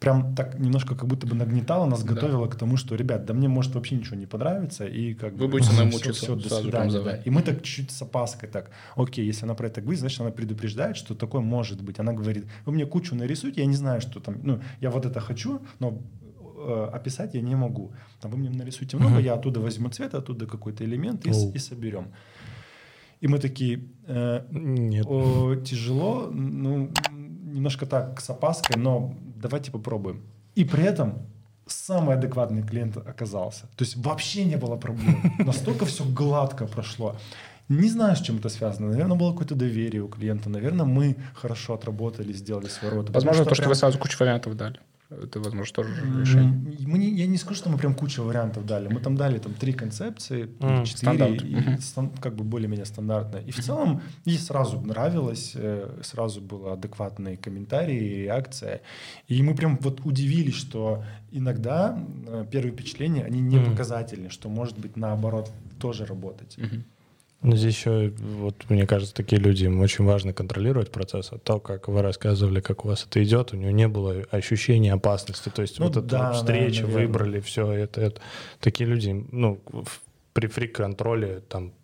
[0.00, 2.14] прям так немножко как будто бы нагнетало, нас да.
[2.14, 5.48] готовило к тому, что, ребят, да мне может вообще ничего не понравится, и как Вы
[5.48, 7.02] будете нам все, все, до свидания.
[7.02, 7.16] Да.
[7.16, 10.30] И мы так чуть-чуть с опаской так, окей, если она про это говорит, значит, она
[10.30, 11.98] предупреждает, что такое может быть.
[11.98, 15.20] Она говорит, вы мне кучу нарисуйте, я не знаю, что там, ну, я вот это
[15.20, 15.98] хочу, но
[16.56, 17.92] э, описать я не могу.
[18.20, 19.24] Там вы мне нарисуйте много, uh-huh.
[19.24, 21.52] я оттуда возьму цвет, оттуда какой-то элемент и, oh.
[21.54, 22.08] и соберем.
[23.24, 25.06] И мы такие, э, Нет.
[25.08, 30.20] О, тяжело, ну, немножко так с опаской, но давайте попробуем.
[30.54, 31.14] И при этом
[31.66, 33.62] самый адекватный клиент оказался.
[33.76, 35.16] То есть вообще не было проблем.
[35.38, 37.16] Настолько все гладко прошло.
[37.70, 38.88] Не знаю, с чем это связано.
[38.90, 40.50] Наверное, было какое-то доверие у клиента.
[40.50, 43.12] Наверное, мы хорошо отработали, сделали свою работу.
[43.12, 43.70] Возможно, то, что прям...
[43.70, 44.78] вы сразу кучу вариантов дали.
[45.22, 45.90] Это, возможно, тоже
[46.20, 46.76] решение.
[46.86, 48.88] Мы не, я не скажу, что мы прям кучу вариантов дали.
[48.88, 52.20] Мы там дали там три концепции, mm, четыре, и, mm-hmm.
[52.20, 53.38] как бы более-менее стандартно.
[53.38, 58.80] И в целом ей сразу нравилось, э, сразу было адекватные комментарии, реакция.
[59.28, 63.70] И мы прям вот удивились, что иногда э, первые впечатления, они не mm.
[63.70, 66.56] показательны, что может быть наоборот тоже работать.
[66.58, 66.82] Mm-hmm.
[67.44, 71.28] Но здесь еще, вот мне кажется, такие люди, им очень важно контролировать процесс.
[71.30, 74.94] А то, как вы рассказывали, как у вас это идет, у него не было ощущения
[74.94, 75.50] опасности.
[75.50, 78.22] То есть ну, вот да, эту встречу да, выбрали, все это, это.
[78.60, 79.60] Такие люди, ну,
[80.32, 81.74] при фрик-контроле там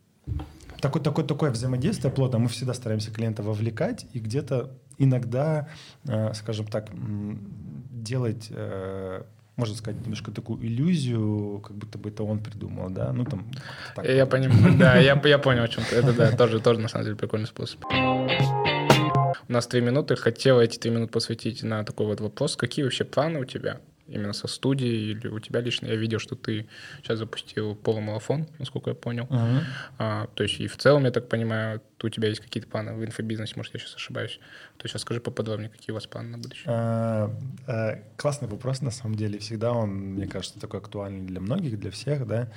[0.80, 2.38] такое, такое, такое взаимодействие плотно.
[2.38, 5.68] Мы всегда стараемся клиента вовлекать и где-то иногда,
[6.06, 6.88] э, скажем так,
[7.90, 9.24] делать э,
[9.60, 13.46] можно сказать, немножко такую иллюзию, как будто бы это он придумал, да, ну там.
[13.94, 14.08] Так.
[14.08, 15.96] Я понимаю, да, я, я понял, о чем ты.
[15.96, 17.84] Это да, тоже, тоже на самом деле прикольный способ.
[19.48, 20.16] У нас три минуты.
[20.16, 22.56] Хотела эти три минуты посвятить на такой вот вопрос.
[22.56, 23.80] Какие вообще планы у тебя?
[24.10, 25.86] Именно со студией или у тебя лично?
[25.86, 26.66] Я видел, что ты
[26.98, 29.24] сейчас запустил полумарафон, насколько я понял.
[29.24, 29.60] Uh-huh.
[29.98, 33.04] А, то есть и в целом, я так понимаю, у тебя есть какие-то планы в
[33.04, 34.40] инфобизнесе, может, я сейчас ошибаюсь.
[34.76, 36.64] То есть расскажи поподробнее, какие у вас планы на будущее.
[36.66, 37.30] А,
[37.66, 39.38] а, классный вопрос, на самом деле.
[39.38, 42.48] Всегда он, мне кажется, такой актуальный для многих, для всех, да.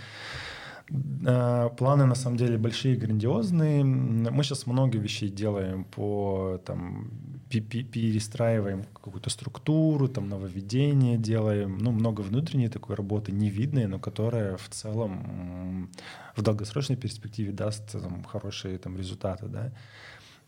[1.25, 3.84] А, планы на самом деле большие, грандиозные.
[3.84, 7.11] Мы сейчас много вещей делаем по там
[7.49, 14.69] перестраиваем какую-то структуру, там нововведение делаем, ну много внутренней такой работы невидной, но которая в
[14.69, 15.91] целом
[16.36, 19.71] в долгосрочной перспективе даст там, хорошие там результаты, да.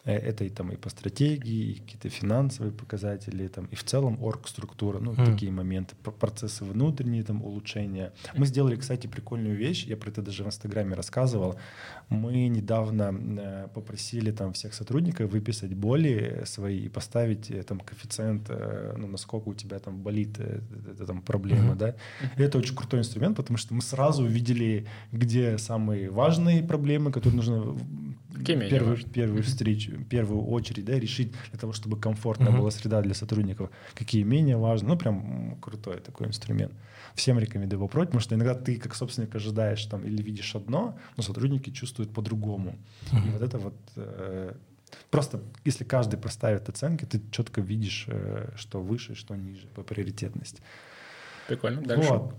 [0.05, 4.23] Э, это и там и по стратегии, и какие-то финансовые показатели, там, и в целом
[4.23, 5.25] орг-структура, ну, mm.
[5.25, 8.11] такие моменты, процессы внутренние, там, улучшения.
[8.35, 11.55] Мы сделали, кстати, прикольную вещь, я про это даже в Инстаграме рассказывал.
[12.09, 18.49] Мы недавно э, попросили там всех сотрудников выписать боли свои и поставить э, там коэффициент,
[18.97, 21.77] ну, насколько у тебя там болит эта там проблема, mm-hmm.
[21.77, 21.95] да.
[22.37, 27.37] И это очень крутой инструмент, потому что мы сразу увидели, где самые важные проблемы, которые
[27.37, 27.75] нужно
[28.43, 32.57] первую, первую встречу, первую очередь, да, решить для того, чтобы комфортная uh-huh.
[32.57, 34.89] была среда для сотрудников, какие менее важны.
[34.89, 36.73] Ну, прям крутой такой инструмент.
[37.13, 41.23] Всем рекомендую попробовать, потому что иногда ты как собственник ожидаешь там или видишь одно, но
[41.23, 42.75] сотрудники чувствуют по-другому.
[43.11, 43.27] Uh-huh.
[43.27, 44.53] И вот это вот э,
[45.11, 50.61] просто, если каждый проставит оценки, ты четко видишь, э, что выше, что ниже по приоритетности.
[51.47, 51.81] Прикольно.
[51.81, 52.09] Дальше.
[52.09, 52.33] Вот.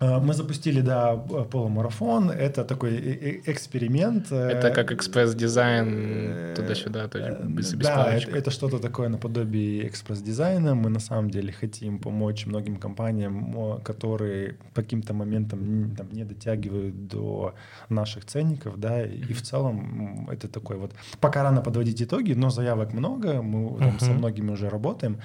[0.00, 1.16] Э, мы запустили, да,
[1.50, 2.30] полумарафон.
[2.30, 4.32] Это такой э, э, эксперимент.
[4.32, 10.74] Это как экспресс-дизайн туда-сюда, то есть без, без Да, это, это что-то такое наподобие экспресс-дизайна.
[10.74, 17.08] Мы на самом деле хотим помочь многим компаниям, которые по каким-то моментам там, не дотягивают
[17.08, 17.54] до
[17.88, 20.92] наших ценников, да, и в целом это такой вот...
[21.20, 24.04] Пока рано подводить итоги, но заявок много, мы там, uh-huh.
[24.04, 25.18] со многими уже работаем.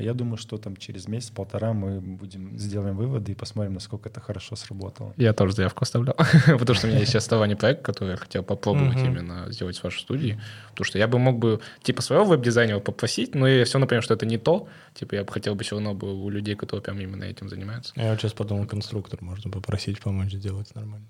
[0.00, 4.56] Я думаю, что там через месяц-полтора мы будем сделаем выводы и посмотрим, насколько это хорошо
[4.56, 5.12] сработало.
[5.16, 6.16] Я тоже заявку оставлял,
[6.46, 10.00] потому что у меня есть оставание проект, который я хотел попробовать именно сделать в вашей
[10.00, 10.40] студии.
[10.70, 14.02] Потому что я бы мог бы типа своего веб-дизайнера попросить, но я все равно понимаю,
[14.02, 14.68] что это не то.
[14.94, 17.92] Типа я бы хотел бы все равно у людей, которые прям именно этим занимаются.
[17.96, 21.06] Я вот сейчас подумал, конструктор можно попросить помочь сделать нормально.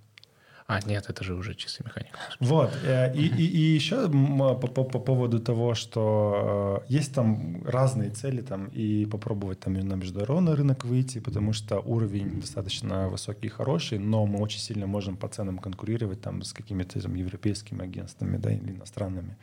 [0.72, 2.18] А, нет, это же уже чистая механика.
[2.40, 2.70] Вот.
[2.84, 8.10] Э, и, и, и еще по, по, по поводу того, что э, есть там разные
[8.10, 13.50] цели, там, и попробовать там на международный рынок выйти, потому что уровень достаточно высокий и
[13.50, 18.38] хороший, но мы очень сильно можем по ценам конкурировать там с какими-то там, европейскими агентствами,
[18.38, 19.36] да, или иностранными.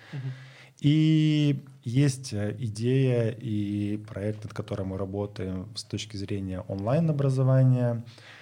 [0.79, 8.38] И есть э, идея и проект, над которым мы работаем с точки зрения онлайн-образования, А,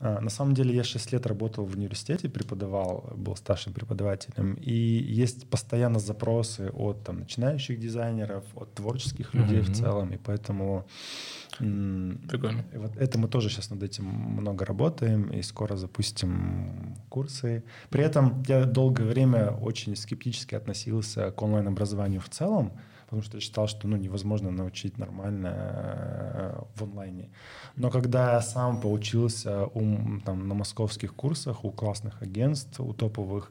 [0.00, 5.46] на самом деле я 6 лет работал в университете, преподавал, был старшим преподавателем, и есть
[5.48, 9.72] постоянно запросы от там, начинающих дизайнеров, от творческих людей mm-hmm.
[9.72, 10.86] в целом, и поэтому
[11.58, 12.64] Прикольно.
[12.74, 17.62] вот это мы тоже сейчас над этим много работаем, и скоро запустим курсы.
[17.90, 22.72] При этом я долгое время очень скептически относился к онлайн-образованию в целом,
[23.10, 27.28] потому что я считал, что ну, невозможно научить нормально э, в онлайне.
[27.74, 33.50] Но когда я сам поучился у, там, на московских курсах у классных агентств, у топовых,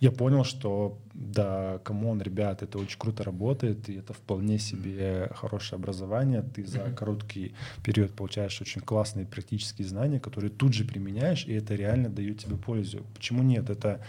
[0.00, 5.30] я понял, что да, come on, ребят, это очень круто работает, и это вполне себе
[5.36, 6.42] хорошее образование.
[6.42, 7.54] Ты за короткий
[7.84, 12.56] период получаешь очень классные практические знания, которые тут же применяешь, и это реально дает тебе
[12.56, 13.06] пользу.
[13.14, 13.70] Почему нет?
[13.70, 14.00] Это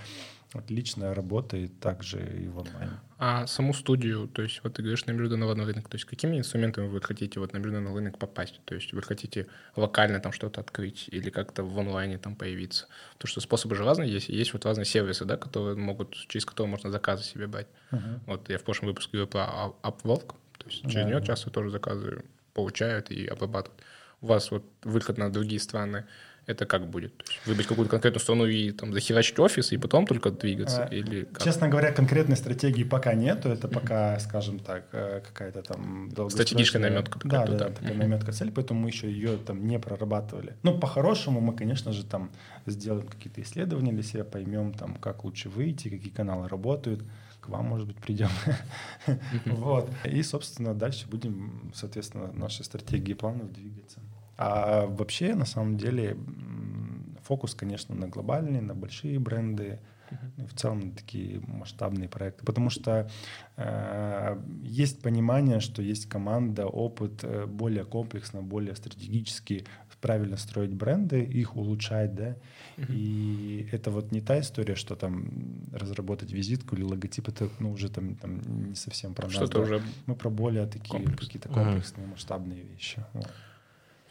[0.54, 2.91] отличная работа и также и в онлайн.
[3.20, 6.88] А саму студию, то есть вот ты говоришь на международный рынок, то есть какими инструментами
[6.88, 8.62] вы хотите вот на международный рынок попасть?
[8.66, 12.88] То есть вы хотите локально там что-то открыть или как-то в онлайне там появиться?
[13.18, 16.70] То что способы же разные есть, есть вот разные сервисы, да, которые могут, через которые
[16.70, 17.68] можно заказы себе брать.
[17.91, 18.20] Uh-huh.
[18.28, 21.06] Вот я в прошлом выпуске говорил про Upwork, то есть через uh-huh.
[21.06, 22.24] нее часто тоже заказы
[22.54, 23.82] получают и обрабатывают.
[24.22, 26.06] У вас вот выход на другие страны,
[26.48, 27.14] это как будет?
[27.45, 30.86] Выбрать какую-то конкретную страну и там захерачить офис, и потом только двигаться?
[30.86, 31.43] А, или как?
[31.43, 33.50] Честно говоря, конкретной стратегии пока нету.
[33.50, 37.20] Это пока, скажем так, э, какая-то там Стратегическая наметка.
[37.24, 40.56] Да, да, да, такая наметка цели, поэтому мы еще ее там не прорабатывали.
[40.64, 42.32] Ну, по-хорошему мы, конечно же, там
[42.66, 47.04] сделаем какие-то исследования для себя, поймем там, как лучше выйти, какие каналы работают
[47.41, 48.30] к вам, может быть, придем.
[49.45, 49.89] Вот.
[50.06, 54.00] И, собственно, дальше будем, соответственно, наши стратегии и планов двигаться.
[54.38, 56.17] А вообще, на самом деле,
[57.23, 59.79] фокус, конечно, на глобальные, на большие бренды,
[60.11, 60.47] uh-huh.
[60.47, 62.45] в целом на такие масштабные проекты.
[62.45, 63.09] Потому что
[63.57, 69.65] э, есть понимание, что есть команда, опыт э, более комплексно, более стратегически
[69.99, 72.35] правильно строить бренды, их улучшать, да.
[72.77, 72.85] Uh-huh.
[72.89, 75.25] И это вот не та история, что там
[75.73, 79.33] разработать визитку или логотип, это ну, уже там, там не совсем про нас.
[79.33, 79.63] Что-то да.
[79.63, 81.25] уже Мы про более такие комплекс.
[81.25, 82.11] какие-то комплексные, uh-huh.
[82.11, 83.03] масштабные вещи.
[83.13, 83.27] Вот.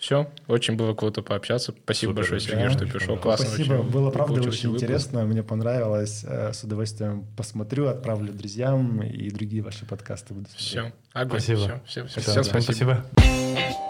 [0.06, 1.74] Все, очень было круто пообщаться.
[1.82, 3.16] Спасибо Супер, большое, Сергей, что пришел.
[3.16, 3.46] Классно.
[3.46, 3.90] Спасибо, очень.
[3.90, 4.84] было правда очень выпуск.
[4.84, 6.24] интересно, мне понравилось.
[6.24, 10.64] Э, с удовольствием посмотрю, отправлю друзьям и другие ваши подкасты буду смотреть.
[10.64, 11.40] Все, огонь.
[11.40, 11.80] Спасибо.
[11.86, 13.04] Все, все, все, все спасибо.
[13.16, 13.82] спасибо.